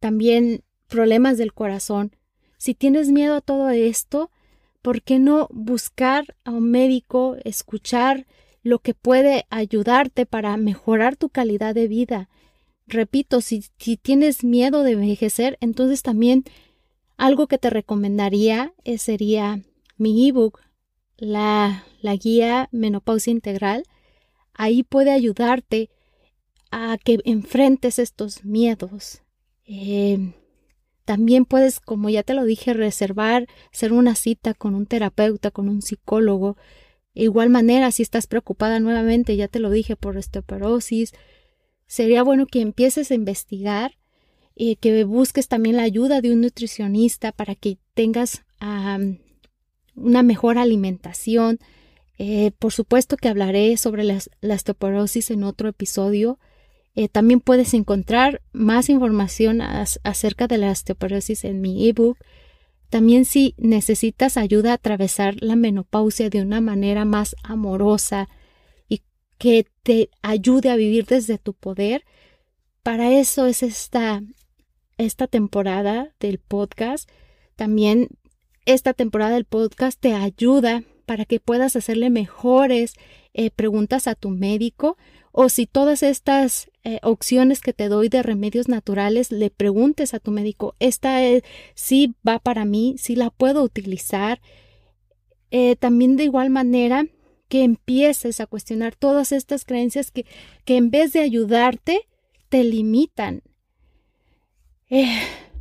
también 0.00 0.62
problemas 0.86 1.38
del 1.38 1.54
corazón, 1.54 2.12
si 2.58 2.74
tienes 2.74 3.10
miedo 3.10 3.36
a 3.36 3.40
todo 3.40 3.70
esto, 3.70 4.30
¿por 4.82 5.02
qué 5.02 5.18
no 5.18 5.48
buscar 5.50 6.36
a 6.44 6.50
un 6.50 6.70
médico, 6.70 7.36
escuchar 7.44 8.26
lo 8.62 8.80
que 8.80 8.94
puede 8.94 9.46
ayudarte 9.50 10.26
para 10.26 10.56
mejorar 10.56 11.16
tu 11.16 11.30
calidad 11.30 11.74
de 11.74 11.88
vida. 11.88 12.28
Repito, 12.86 13.40
si, 13.40 13.64
tienes 14.02 14.44
miedo 14.44 14.82
de 14.82 14.92
envejecer, 14.92 15.56
entonces 15.60 16.02
también 16.02 16.44
algo 17.16 17.46
que 17.46 17.58
te 17.58 17.70
recomendaría 17.70 18.74
eh, 18.84 18.98
sería 18.98 19.62
mi 19.96 20.28
ebook, 20.28 20.60
la, 21.16 21.84
la 22.00 22.14
guía 22.14 22.68
Menopausia 22.72 23.30
Integral. 23.30 23.84
Ahí 24.52 24.82
puede 24.82 25.12
ayudarte 25.12 25.90
a 26.70 26.98
que 27.02 27.18
enfrentes 27.24 27.98
estos 27.98 28.44
miedos. 28.44 29.22
Eh, 29.64 30.32
también 31.08 31.46
puedes, 31.46 31.80
como 31.80 32.10
ya 32.10 32.22
te 32.22 32.34
lo 32.34 32.44
dije, 32.44 32.74
reservar, 32.74 33.46
hacer 33.72 33.94
una 33.94 34.14
cita 34.14 34.52
con 34.52 34.74
un 34.74 34.84
terapeuta, 34.84 35.50
con 35.50 35.70
un 35.70 35.80
psicólogo. 35.80 36.58
De 37.14 37.22
igual 37.22 37.48
manera, 37.48 37.90
si 37.92 38.02
estás 38.02 38.26
preocupada 38.26 38.78
nuevamente, 38.78 39.34
ya 39.34 39.48
te 39.48 39.58
lo 39.58 39.70
dije, 39.70 39.96
por 39.96 40.18
osteoporosis, 40.18 41.14
sería 41.86 42.22
bueno 42.22 42.44
que 42.44 42.60
empieces 42.60 43.10
a 43.10 43.14
investigar 43.14 43.96
y 44.54 44.76
que 44.76 45.04
busques 45.04 45.48
también 45.48 45.78
la 45.78 45.84
ayuda 45.84 46.20
de 46.20 46.30
un 46.30 46.42
nutricionista 46.42 47.32
para 47.32 47.54
que 47.54 47.78
tengas 47.94 48.44
una 49.94 50.22
mejor 50.22 50.58
alimentación. 50.58 51.58
Eh, 52.18 52.50
por 52.58 52.74
supuesto 52.74 53.16
que 53.16 53.28
hablaré 53.28 53.78
sobre 53.78 54.04
la 54.04 54.54
osteoporosis 54.54 55.30
en 55.30 55.44
otro 55.44 55.70
episodio. 55.70 56.38
Eh, 56.94 57.08
también 57.08 57.40
puedes 57.40 57.74
encontrar 57.74 58.42
más 58.52 58.88
información 58.88 59.60
acerca 59.60 60.48
de 60.48 60.58
la 60.58 60.70
osteoporosis 60.70 61.44
en 61.44 61.60
mi 61.60 61.88
ebook. 61.88 62.18
También 62.90 63.24
si 63.24 63.54
necesitas 63.56 64.36
ayuda 64.36 64.72
a 64.72 64.74
atravesar 64.74 65.36
la 65.40 65.56
menopausia 65.56 66.30
de 66.30 66.42
una 66.42 66.60
manera 66.60 67.04
más 67.04 67.36
amorosa 67.42 68.28
y 68.88 69.02
que 69.36 69.66
te 69.82 70.10
ayude 70.22 70.70
a 70.70 70.76
vivir 70.76 71.06
desde 71.06 71.38
tu 71.38 71.54
poder, 71.54 72.04
para 72.82 73.12
eso 73.12 73.46
es 73.46 73.62
esta, 73.62 74.22
esta 74.96 75.26
temporada 75.26 76.14
del 76.18 76.38
podcast. 76.38 77.08
También 77.54 78.08
esta 78.64 78.94
temporada 78.94 79.34
del 79.34 79.44
podcast 79.44 80.00
te 80.00 80.14
ayuda 80.14 80.82
para 81.06 81.24
que 81.24 81.40
puedas 81.40 81.76
hacerle 81.76 82.10
mejores 82.10 82.94
eh, 83.32 83.50
preguntas 83.50 84.06
a 84.06 84.14
tu 84.14 84.30
médico 84.30 84.96
o 85.40 85.48
si 85.48 85.66
todas 85.66 86.02
estas 86.02 86.68
eh, 86.82 86.98
opciones 87.04 87.60
que 87.60 87.72
te 87.72 87.88
doy 87.88 88.08
de 88.08 88.24
remedios 88.24 88.66
naturales 88.66 89.30
le 89.30 89.50
preguntes 89.50 90.12
a 90.12 90.18
tu 90.18 90.32
médico, 90.32 90.74
esta 90.80 91.20
sí 91.76 92.16
va 92.26 92.40
para 92.40 92.64
mí, 92.64 92.96
sí 92.98 93.14
la 93.14 93.30
puedo 93.30 93.62
utilizar. 93.62 94.40
Eh, 95.52 95.76
también 95.76 96.16
de 96.16 96.24
igual 96.24 96.50
manera 96.50 97.06
que 97.48 97.62
empieces 97.62 98.40
a 98.40 98.46
cuestionar 98.46 98.96
todas 98.96 99.30
estas 99.30 99.64
creencias 99.64 100.10
que, 100.10 100.26
que 100.64 100.76
en 100.76 100.90
vez 100.90 101.12
de 101.12 101.20
ayudarte, 101.20 102.00
te 102.48 102.64
limitan. 102.64 103.44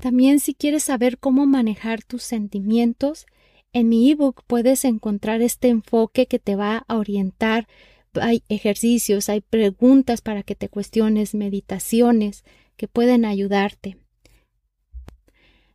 también 0.01 0.39
si 0.39 0.55
quieres 0.55 0.85
saber 0.85 1.19
cómo 1.19 1.45
manejar 1.45 2.01
tus 2.01 2.23
sentimientos, 2.23 3.27
en 3.73 3.89
mi 3.89 4.09
ebook 4.09 4.41
puedes 4.47 4.85
encontrar 4.85 5.43
este 5.43 5.67
enfoque 5.67 6.25
que 6.25 6.39
te 6.39 6.55
va 6.55 6.83
a 6.87 6.97
orientar. 6.97 7.67
Hay 8.13 8.43
ejercicios, 8.49 9.29
hay 9.29 9.41
preguntas 9.41 10.21
para 10.21 10.43
que 10.43 10.55
te 10.55 10.69
cuestiones, 10.69 11.35
meditaciones 11.35 12.43
que 12.75 12.87
pueden 12.87 13.25
ayudarte. 13.25 13.97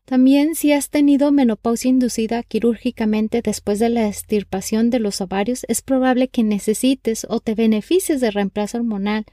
También 0.04 0.56
si 0.56 0.72
has 0.72 0.90
tenido 0.90 1.30
menopausia 1.30 1.88
inducida 1.88 2.42
quirúrgicamente 2.42 3.40
después 3.40 3.78
de 3.78 3.88
la 3.88 4.08
extirpación 4.08 4.90
de 4.90 4.98
los 4.98 5.20
ovarios, 5.20 5.64
es 5.68 5.80
probable 5.80 6.28
que 6.28 6.42
necesites 6.42 7.26
o 7.28 7.40
te 7.40 7.54
beneficies 7.54 8.20
de 8.20 8.30
reemplazo 8.30 8.78
hormonal. 8.78 9.24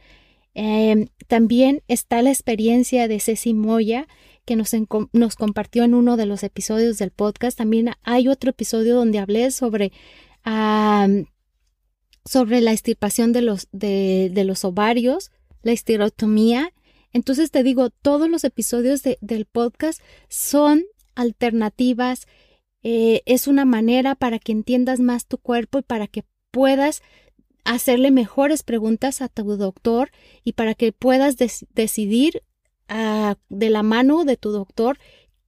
Em, 0.54 1.08
también 1.28 1.82
está 1.88 2.22
la 2.22 2.30
experiencia 2.30 3.08
de 3.08 3.20
Ceci 3.20 3.54
Moya, 3.54 4.08
que 4.46 4.56
nos, 4.56 4.72
nos, 5.12 5.36
compartió 5.36 5.84
en 5.84 5.94
uno 5.94 6.18
de 6.18 6.26
los 6.26 6.44
episodios 6.44 6.98
del 6.98 7.12
podcast. 7.12 7.58
También 7.58 7.92
hay 8.04 8.28
otro 8.28 8.52
episodio 8.52 8.96
donde 8.96 9.20
hablé 9.20 9.52
sobre, 9.52 9.92
sobre 12.30 12.62
la 12.62 12.74
extirpación 12.74 13.34
de 13.34 13.42
los, 13.42 13.68
de, 13.72 14.44
los 14.46 14.64
ovarios, 14.64 15.32
la 15.64 15.72
estirotomía. 15.72 16.72
Entonces 17.12 17.50
te 17.50 17.64
digo, 17.64 17.90
todos 17.90 18.30
los 18.30 18.44
episodios 18.44 19.02
del 19.02 19.46
podcast 19.46 20.00
son 20.28 20.84
alternativas. 21.16 22.28
Eh, 22.84 23.24
es 23.26 23.48
una 23.48 23.66
manera 23.66 24.14
para 24.14 24.38
que 24.38 24.52
entiendas 24.52 25.00
más 25.00 25.26
tu 25.26 25.40
cuerpo 25.40 25.80
y 25.80 25.82
para 25.82 26.06
que 26.06 26.24
puedas 26.52 27.02
hacerle 27.66 28.12
mejores 28.12 28.62
preguntas 28.62 29.24
a 29.24 29.28
tu 29.28 29.58
doctor 29.58 30.12
y 30.44 30.54
para 30.54 30.76
que 30.76 30.92
puedas 30.92 31.36
decidir 31.36 32.44
de 33.50 33.70
la 33.72 33.82
mano 33.82 34.24
de 34.24 34.38
tu 34.38 34.52
doctor 34.52 35.00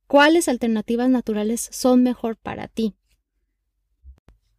cuáles 0.07 0.47
alternativas 0.47 1.11
naturales 1.11 1.69
son 1.71 2.01
mejor 2.01 2.37
para 2.37 2.67
ti. 2.67 2.95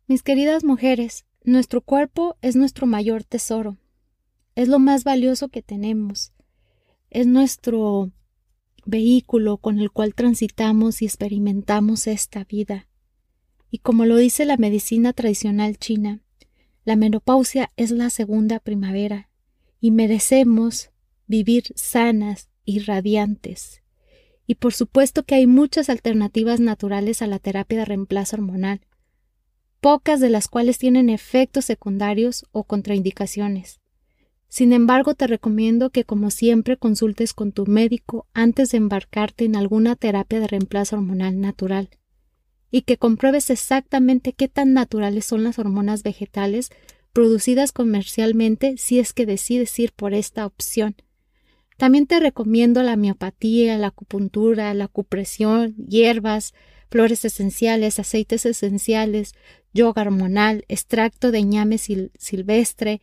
Mis 0.07 0.23
queridas 0.23 0.63
mujeres, 0.63 1.25
nuestro 1.45 1.81
cuerpo 1.81 2.37
es 2.43 2.57
nuestro 2.57 2.87
mayor 2.87 3.25
tesoro, 3.25 3.79
es 4.55 4.69
lo 4.69 4.79
más 4.79 5.05
valioso 5.05 5.49
que 5.49 5.63
tenemos, 5.63 6.33
es 7.11 7.27
nuestro 7.27 8.11
vehículo 8.85 9.59
con 9.59 9.79
el 9.79 9.91
cual 9.91 10.15
transitamos 10.15 11.03
y 11.03 11.07
experimentamos 11.07 12.07
esta 12.07 12.45
vida. 12.45 12.89
Y 13.71 13.79
como 13.79 14.05
lo 14.05 14.17
dice 14.17 14.45
la 14.45 14.57
medicina 14.57 15.13
tradicional 15.13 15.79
china, 15.79 16.21
la 16.85 16.97
menopausia 16.97 17.71
es 17.77 17.91
la 17.91 18.11
segunda 18.11 18.59
primavera 18.59 19.31
y 19.81 19.91
merecemos 19.91 20.91
vivir 21.27 21.65
sanas, 21.77 22.49
y 22.65 22.81
radiantes. 22.81 23.83
Y 24.47 24.57
por 24.57 24.73
supuesto 24.73 25.25
que 25.25 25.35
hay 25.35 25.47
muchas 25.47 25.89
alternativas 25.89 26.61
naturales 26.61 27.23
a 27.23 27.27
la 27.27 27.39
terapia 27.39 27.79
de 27.79 27.85
reemplazo 27.85 28.37
hormonal, 28.37 28.81
pocas 29.83 30.21
de 30.21 30.31
las 30.31 30.47
cuales 30.47 30.79
tienen 30.79 31.11
efectos 31.11 31.65
secundarios 31.65 32.47
o 32.53 32.63
contraindicaciones. 32.63 33.81
Sin 34.49 34.73
embargo, 34.73 35.15
te 35.15 35.27
recomiendo 35.27 35.91
que 35.91 36.05
como 36.05 36.31
siempre 36.31 36.77
consultes 36.77 37.35
con 37.35 37.51
tu 37.51 37.67
médico 37.67 38.29
antes 38.33 38.71
de 38.71 38.79
embarcarte 38.79 39.45
en 39.45 39.57
alguna 39.57 39.97
terapia 39.97 40.39
de 40.39 40.47
reemplazo 40.47 40.95
hormonal 40.95 41.41
natural 41.41 41.91
y 42.71 42.83
que 42.83 42.97
compruebes 42.97 43.51
exactamente 43.51 44.35
qué 44.35 44.47
tan 44.47 44.73
naturales 44.73 45.27
son 45.27 45.43
las 45.43 45.59
hormonas 45.59 46.05
vegetales 46.05 46.71
producidas 47.13 47.73
comercialmente 47.73 48.77
si 48.79 49.01
es 49.01 49.13
que 49.13 49.27
decides 49.27 49.77
ir 49.81 49.93
por 49.93 50.15
esta 50.15 50.47
opción 50.47 50.95
también 51.83 52.07
te 52.07 52.21
recomiendo 52.21 52.85
la 52.85 52.95
miopatía, 52.95 53.77
la 53.77 53.89
acupuntura, 53.89 54.73
la 54.73 54.85
acupresión, 54.85 55.75
hierbas, 55.77 56.55
flores 56.91 57.25
esenciales, 57.25 57.99
aceites 57.99 58.47
esenciales, 58.47 59.35
yoga 59.73 60.03
hormonal, 60.03 60.65
extracto 60.69 61.31
de 61.31 61.43
ñame 61.43 61.79
silvestre, 61.79 63.01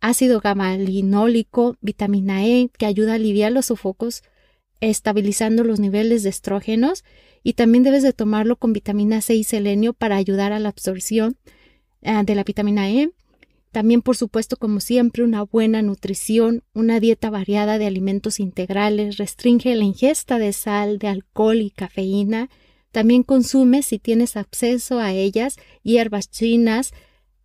ácido 0.00 0.40
gamalinólico, 0.40 1.76
vitamina 1.80 2.44
E, 2.46 2.70
que 2.76 2.86
ayuda 2.86 3.12
a 3.12 3.16
aliviar 3.16 3.52
los 3.52 3.66
sofocos, 3.66 4.22
estabilizando 4.80 5.64
los 5.64 5.80
niveles 5.80 6.22
de 6.22 6.30
estrógenos, 6.30 7.04
y 7.42 7.54
también 7.54 7.84
debes 7.84 8.02
de 8.02 8.12
tomarlo 8.12 8.56
con 8.56 8.72
vitamina 8.72 9.20
C 9.20 9.34
y 9.34 9.44
selenio 9.44 9.92
para 9.92 10.16
ayudar 10.16 10.52
a 10.52 10.58
la 10.58 10.68
absorción 10.68 11.36
ah, 12.02 12.22
de 12.22 12.34
la 12.34 12.44
vitamina 12.44 12.90
E, 12.90 13.10
también, 13.70 14.00
por 14.00 14.16
supuesto, 14.16 14.56
como 14.56 14.80
siempre, 14.80 15.22
una 15.22 15.42
buena 15.42 15.82
nutrición, 15.82 16.64
una 16.72 17.00
dieta 17.00 17.28
variada 17.28 17.78
de 17.78 17.86
alimentos 17.86 18.40
integrales, 18.40 19.18
restringe 19.18 19.74
la 19.74 19.84
ingesta 19.84 20.38
de 20.38 20.52
sal, 20.52 20.98
de 20.98 21.08
alcohol 21.08 21.60
y 21.60 21.70
cafeína. 21.70 22.48
También 22.90 23.22
consume, 23.22 23.82
si 23.82 23.98
tienes 23.98 24.36
acceso 24.36 24.98
a 24.98 25.12
ellas, 25.12 25.56
hierbas 25.82 26.30
chinas, 26.30 26.92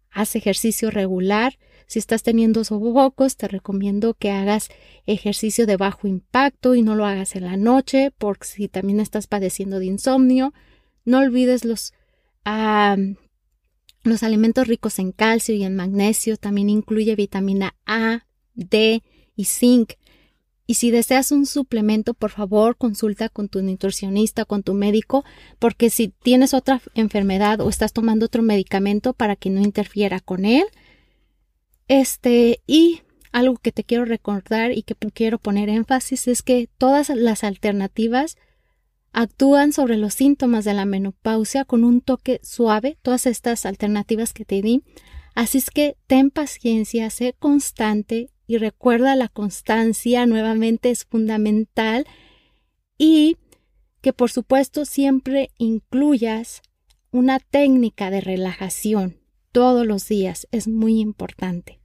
haz 0.09 0.35
ejercicio 0.35 0.89
regular. 0.91 1.57
Si 1.85 1.99
estás 1.99 2.23
teniendo 2.23 2.63
sofocos, 2.63 3.35
te 3.35 3.47
recomiendo 3.47 4.13
que 4.13 4.31
hagas 4.31 4.69
ejercicio 5.05 5.65
de 5.65 5.77
bajo 5.77 6.07
impacto 6.07 6.75
y 6.75 6.81
no 6.81 6.95
lo 6.95 7.05
hagas 7.05 7.35
en 7.35 7.43
la 7.43 7.57
noche, 7.57 8.11
porque 8.17 8.47
si 8.47 8.67
también 8.67 8.99
estás 8.99 9.27
padeciendo 9.27 9.79
de 9.79 9.85
insomnio, 9.85 10.53
no 11.05 11.19
olvides 11.19 11.65
los 11.65 11.93
los 14.03 14.21
alimentos 14.21 14.67
ricos 14.67 14.99
en 14.99 15.13
calcio 15.13 15.55
y 15.55 15.63
en 15.63 15.75
magnesio 15.75 16.35
también 16.35 16.69
incluye 16.69 17.15
vitamina 17.15 17.75
A, 17.85 18.25
D 18.53 19.01
y 19.35 19.45
zinc. 19.45 19.93
Y 20.73 20.75
si 20.75 20.89
deseas 20.89 21.31
un 21.31 21.45
suplemento, 21.45 22.15
por 22.15 22.31
favor, 22.31 22.77
consulta 22.77 23.29
con 23.29 23.47
tu 23.47 23.61
nutricionista, 23.61 24.43
con 24.43 24.63
tu 24.63 24.73
médico, 24.73 25.23
porque 25.59 25.91
si 25.91 26.07
tienes 26.07 26.55
otra 26.55 26.81
enfermedad 26.95 27.61
o 27.61 27.69
estás 27.69 27.93
tomando 27.93 28.25
otro 28.25 28.41
medicamento 28.41 29.13
para 29.13 29.35
que 29.35 29.51
no 29.51 29.61
interfiera 29.61 30.19
con 30.19 30.45
él. 30.45 30.63
Este, 31.87 32.63
y 32.65 33.01
algo 33.31 33.57
que 33.57 33.71
te 33.71 33.83
quiero 33.83 34.05
recordar 34.05 34.71
y 34.71 34.81
que 34.81 34.95
quiero 35.13 35.37
poner 35.37 35.69
énfasis 35.69 36.27
es 36.27 36.41
que 36.41 36.67
todas 36.79 37.09
las 37.09 37.43
alternativas 37.43 38.35
actúan 39.11 39.73
sobre 39.73 39.97
los 39.97 40.15
síntomas 40.15 40.65
de 40.65 40.73
la 40.73 40.85
menopausia 40.85 41.65
con 41.65 41.83
un 41.83 42.01
toque 42.01 42.39
suave. 42.41 42.97
Todas 43.03 43.27
estas 43.27 43.67
alternativas 43.67 44.33
que 44.33 44.43
te 44.43 44.63
di 44.63 44.81
Así 45.35 45.57
es 45.57 45.69
que 45.69 45.97
ten 46.07 46.31
paciencia, 46.31 47.11
sé 47.11 47.35
constante 47.37 48.29
y 48.53 48.57
recuerda 48.57 49.15
la 49.15 49.29
constancia 49.29 50.27
nuevamente 50.27 50.91
es 50.91 51.05
fundamental 51.05 52.05
y 52.97 53.37
que 54.01 54.13
por 54.13 54.29
supuesto 54.29 54.85
siempre 54.85 55.49
incluyas 55.57 56.61
una 57.11 57.39
técnica 57.39 58.11
de 58.11 58.21
relajación 58.21 59.17
todos 59.51 59.87
los 59.87 60.07
días. 60.07 60.47
Es 60.51 60.67
muy 60.67 60.99
importante. 60.99 61.79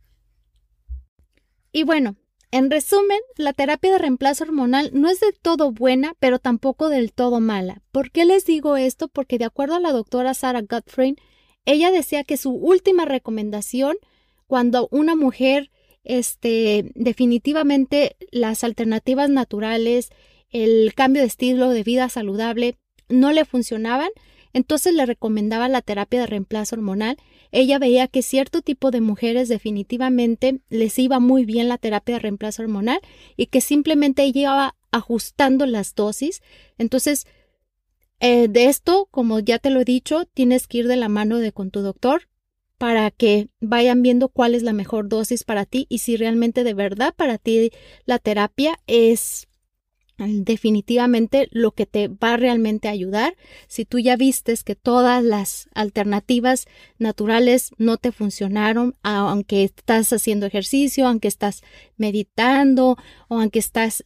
Y 1.73 1.85
bueno, 1.85 2.17
en 2.51 2.71
resumen, 2.71 3.19
la 3.37 3.55
terapia 3.55 3.93
de 3.93 3.99
reemplazo 3.99 4.45
hormonal 4.45 4.91
no 4.93 5.09
es 5.09 5.21
del 5.21 5.39
todo 5.41 5.73
buena, 5.73 6.15
pero 6.19 6.39
tampoco 6.39 6.91
del 6.91 7.13
todo 7.13 7.41
mala. 7.41 7.83
¿Por 7.93 8.11
qué 8.11 8.27
les 8.27 8.45
digo 8.45 8.77
esto? 8.77 9.09
Porque 9.09 9.39
de 9.39 9.47
acuerdo 9.47 9.77
a 9.77 9.81
la 9.81 9.93
doctora 9.93 10.35
Sarah 10.35 10.63
Gottfried, 10.63 11.17
ella 11.65 11.91
decía 11.91 12.25
que 12.25 12.37
su 12.37 12.51
última 12.51 13.07
recomendación 13.07 13.97
cuando 14.47 14.89
una 14.91 15.15
mujer 15.15 15.71
este 16.09 16.91
definitivamente 16.95 18.17
las 18.33 18.65
alternativas 18.65 19.31
naturales, 19.31 20.11
el 20.51 20.93
cambio 20.95 21.23
de 21.23 21.29
estilo 21.29 21.71
de 21.71 21.85
vida 21.85 22.09
saludable 22.09 22.77
no 23.09 23.31
le 23.31 23.45
funcionaban, 23.45 24.09
entonces 24.53 24.95
le 24.95 25.07
recomendaba 25.07 25.69
la 25.69 25.83
terapia 25.83 26.21
de 26.21 26.27
reemplazo 26.27 26.75
hormonal. 26.75 27.19
Ella 27.53 27.79
veía 27.79 28.09
que 28.09 28.23
cierto 28.23 28.63
tipo 28.63 28.91
de 28.91 29.01
mujeres 29.01 29.49
definitivamente 29.49 30.61
les 30.71 30.99
iba 30.99 31.21
muy 31.21 31.45
bien 31.45 31.69
la 31.69 31.79
terapia 31.79 32.17
de 32.17 32.21
reemplazo 32.21 32.63
hormonal 32.63 33.01
y 33.37 33.47
que 33.47 33.61
simplemente 33.61 34.25
ella 34.25 34.41
iba 34.41 34.77
ajustando 34.91 35.67
las 35.67 35.95
dosis. 35.95 36.43
Entonces, 36.79 37.27
eh, 38.21 38.49
de 38.49 38.67
esto, 38.67 39.07
como 39.11 39.39
ya 39.41 39.59
te 39.59 39.71
lo 39.71 39.81
he 39.81 39.85
dicho, 39.85 40.25
tienes 40.33 40.67
que 40.67 40.79
ir 40.79 40.89
de 40.89 40.97
la 40.97 41.09
mano 41.09 41.39
de 41.39 41.53
con 41.53 41.71
tu 41.71 41.83
doctor 41.83 42.23
para 42.79 43.11
que 43.11 43.49
vayan 43.61 44.03
viendo 44.03 44.29
cuál 44.29 44.55
es 44.55 44.63
la 44.63 44.73
mejor 44.73 45.09
dosis 45.09 45.45
para 45.45 45.67
ti 45.67 45.87
y 45.89 45.99
si 45.99 46.17
realmente 46.17 46.65
de 46.65 46.75
verdad 46.75 47.15
para 47.15 47.37
ti 47.37 47.73
la 48.07 48.19
terapia 48.19 48.79
es 48.87 49.49
definitivamente 50.19 51.49
lo 51.53 51.73
que 51.73 51.87
te 51.87 52.09
va 52.09 52.37
realmente 52.37 52.89
a 52.89 52.93
ayudar. 52.93 53.37
Si 53.69 53.85
tú 53.85 53.99
ya 53.99 54.17
vistes 54.17 54.65
que 54.65 54.75
todas 54.75 55.23
las 55.23 55.69
alternativas 55.75 56.67
naturales 56.99 57.71
no 57.79 57.99
te 57.99 58.11
funcionaron, 58.11 58.95
aunque 59.03 59.65
estás 59.65 60.13
haciendo 60.13 60.47
ejercicio, 60.47 61.07
aunque 61.07 61.29
estás 61.29 61.63
meditando 61.97 62.97
o 63.29 63.41
aunque 63.41 63.61
estás 63.61 64.05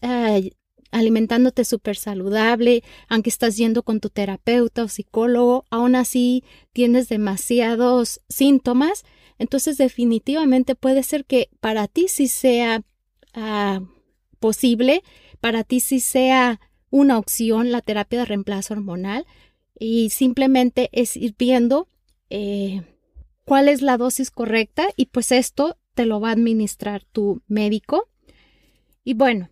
alimentándote 0.92 1.64
súper 1.64 1.96
saludable, 1.96 2.84
aunque 3.08 3.30
estás 3.30 3.56
yendo 3.56 3.82
con 3.82 3.98
tu 3.98 4.10
terapeuta 4.10 4.84
o 4.84 4.88
psicólogo, 4.88 5.64
aún 5.70 5.96
así 5.96 6.44
tienes 6.72 7.08
demasiados 7.08 8.20
síntomas, 8.28 9.04
entonces 9.38 9.78
definitivamente 9.78 10.74
puede 10.76 11.02
ser 11.02 11.24
que 11.24 11.48
para 11.60 11.88
ti 11.88 12.06
sí 12.08 12.28
sea 12.28 12.82
ah, 13.34 13.80
posible, 14.38 15.02
para 15.40 15.64
ti 15.64 15.80
sí 15.80 15.98
sea 15.98 16.60
una 16.90 17.18
opción 17.18 17.72
la 17.72 17.80
terapia 17.80 18.20
de 18.20 18.26
reemplazo 18.26 18.74
hormonal 18.74 19.26
y 19.78 20.10
simplemente 20.10 20.90
es 20.92 21.16
ir 21.16 21.34
viendo 21.36 21.88
eh, 22.30 22.82
cuál 23.44 23.68
es 23.68 23.82
la 23.82 23.96
dosis 23.96 24.30
correcta 24.30 24.88
y 24.96 25.06
pues 25.06 25.32
esto 25.32 25.78
te 25.94 26.06
lo 26.06 26.20
va 26.20 26.28
a 26.28 26.32
administrar 26.32 27.02
tu 27.04 27.42
médico. 27.48 28.08
Y 29.04 29.14
bueno, 29.14 29.48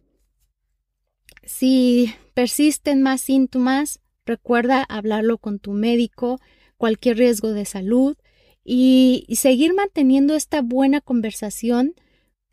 si 1.43 2.15
persisten 2.35 3.03
más 3.03 3.21
síntomas, 3.21 4.01
recuerda 4.27 4.83
hablarlo 4.83 5.39
con 5.39 5.59
tu 5.59 5.73
médico, 5.73 6.41
cualquier 6.77 7.19
riesgo 7.19 7.53
de 7.53 7.65
salud 7.65 8.17
y, 8.65 9.27
seguir 9.37 9.75
manteniendo 9.75 10.35
esta 10.35 10.63
buena 10.63 11.01
conversación 11.01 11.95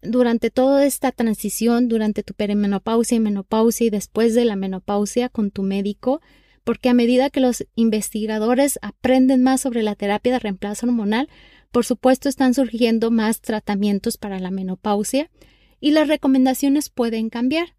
durante 0.02 0.50
toda 0.50 0.86
esta 0.86 1.12
transición, 1.12 1.88
durante 1.88 2.24
tu 2.24 2.34
perimenopausia 2.34 3.16
y 3.16 3.20
menopausia 3.20 3.88
y 3.88 3.90
después 3.90 4.36
de 4.36 4.46
la 4.46 4.56
menopausia 4.56 5.30
con 5.30 5.52
tu 5.52 5.64
médico, 5.64 6.22
porque 6.64 6.90
a 6.90 6.94
medida 6.94 7.30
que 7.30 7.40
los 7.40 7.66
investigadores 7.76 8.80
aprenden 8.82 9.44
más 9.44 9.62
sobre 9.62 9.84
la 9.84 9.96
terapia 9.96 10.34
de 10.34 10.40
reemplazo 10.40 10.86
hormonal, 10.86 11.30
por 11.72 11.86
supuesto 11.86 12.28
están 12.28 12.54
surgiendo 12.54 13.12
más 13.12 13.42
tratamientos 13.42 14.18
para 14.18 14.40
la 14.40 14.52
menopausia 14.52 15.30
y 15.80 15.92
las 15.92 16.08
recomendaciones 16.08 16.90
pueden 16.90 17.30
cambiar. 17.30 17.77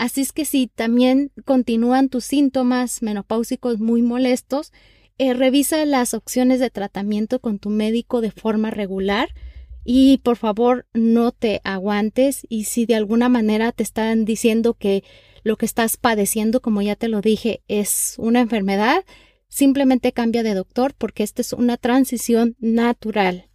Así 0.00 0.22
es 0.22 0.32
que 0.32 0.46
si 0.46 0.66
también 0.66 1.30
continúan 1.44 2.08
tus 2.08 2.24
síntomas 2.24 3.02
menopáusicos 3.02 3.80
muy 3.80 4.00
molestos, 4.00 4.72
eh, 5.18 5.34
revisa 5.34 5.84
las 5.84 6.14
opciones 6.14 6.58
de 6.58 6.70
tratamiento 6.70 7.38
con 7.38 7.58
tu 7.58 7.68
médico 7.68 8.22
de 8.22 8.30
forma 8.30 8.70
regular 8.70 9.28
y 9.84 10.16
por 10.24 10.38
favor 10.38 10.86
no 10.94 11.32
te 11.32 11.60
aguantes 11.64 12.46
y 12.48 12.64
si 12.64 12.86
de 12.86 12.94
alguna 12.94 13.28
manera 13.28 13.72
te 13.72 13.82
están 13.82 14.24
diciendo 14.24 14.72
que 14.72 15.04
lo 15.42 15.58
que 15.58 15.66
estás 15.66 15.98
padeciendo, 15.98 16.62
como 16.62 16.80
ya 16.80 16.96
te 16.96 17.08
lo 17.08 17.20
dije, 17.20 17.60
es 17.68 18.14
una 18.16 18.40
enfermedad, 18.40 19.04
simplemente 19.48 20.12
cambia 20.12 20.42
de 20.42 20.54
doctor 20.54 20.94
porque 20.96 21.24
esta 21.24 21.42
es 21.42 21.52
una 21.52 21.76
transición 21.76 22.56
natural. 22.58 23.49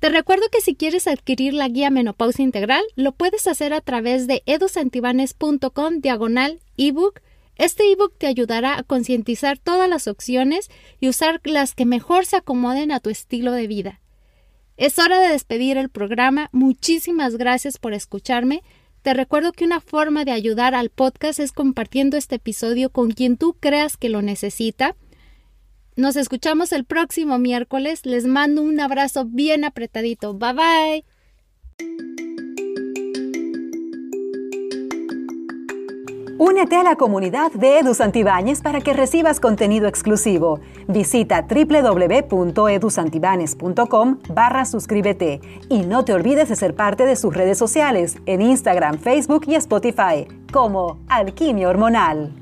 Te 0.00 0.08
recuerdo 0.08 0.46
que 0.50 0.62
si 0.62 0.74
quieres 0.74 1.06
adquirir 1.06 1.52
la 1.52 1.68
guía 1.68 1.90
Menopausia 1.90 2.42
Integral, 2.42 2.82
lo 2.96 3.12
puedes 3.12 3.46
hacer 3.46 3.74
a 3.74 3.82
través 3.82 4.26
de 4.26 4.42
edusantibanes.com 4.46 6.00
diagonal 6.00 6.60
ebook. 6.78 7.20
Este 7.56 7.92
ebook 7.92 8.14
te 8.16 8.26
ayudará 8.26 8.78
a 8.78 8.82
concientizar 8.82 9.58
todas 9.58 9.90
las 9.90 10.08
opciones 10.08 10.70
y 11.00 11.08
usar 11.10 11.42
las 11.44 11.74
que 11.74 11.84
mejor 11.84 12.24
se 12.24 12.36
acomoden 12.36 12.92
a 12.92 13.00
tu 13.00 13.10
estilo 13.10 13.52
de 13.52 13.66
vida. 13.66 14.00
Es 14.78 14.98
hora 14.98 15.20
de 15.20 15.28
despedir 15.28 15.76
el 15.76 15.90
programa. 15.90 16.48
Muchísimas 16.52 17.36
gracias 17.36 17.76
por 17.76 17.92
escucharme. 17.92 18.62
Te 19.02 19.12
recuerdo 19.12 19.52
que 19.52 19.66
una 19.66 19.80
forma 19.80 20.24
de 20.24 20.32
ayudar 20.32 20.74
al 20.74 20.88
podcast 20.88 21.40
es 21.40 21.52
compartiendo 21.52 22.16
este 22.16 22.36
episodio 22.36 22.88
con 22.88 23.10
quien 23.10 23.36
tú 23.36 23.54
creas 23.60 23.98
que 23.98 24.08
lo 24.08 24.22
necesita. 24.22 24.96
Nos 26.00 26.16
escuchamos 26.16 26.72
el 26.72 26.84
próximo 26.86 27.38
miércoles. 27.38 28.06
Les 28.06 28.24
mando 28.24 28.62
un 28.62 28.80
abrazo 28.80 29.26
bien 29.26 29.66
apretadito. 29.66 30.32
Bye 30.32 30.54
bye. 30.54 31.04
Únete 36.38 36.76
a 36.76 36.84
la 36.84 36.96
comunidad 36.96 37.52
de 37.52 37.80
Edu 37.80 37.92
Santibáñez 37.92 38.62
para 38.62 38.80
que 38.80 38.94
recibas 38.94 39.40
contenido 39.40 39.86
exclusivo. 39.86 40.60
Visita 40.88 41.46
www.edusantibanes.com 41.46 44.20
barra 44.30 44.64
suscríbete 44.64 45.42
y 45.68 45.82
no 45.82 46.06
te 46.06 46.14
olvides 46.14 46.48
de 46.48 46.56
ser 46.56 46.74
parte 46.74 47.04
de 47.04 47.14
sus 47.14 47.34
redes 47.34 47.58
sociales 47.58 48.16
en 48.24 48.40
Instagram, 48.40 48.98
Facebook 48.98 49.44
y 49.48 49.54
Spotify 49.56 50.26
como 50.50 50.98
Alquimia 51.08 51.68
Hormonal. 51.68 52.32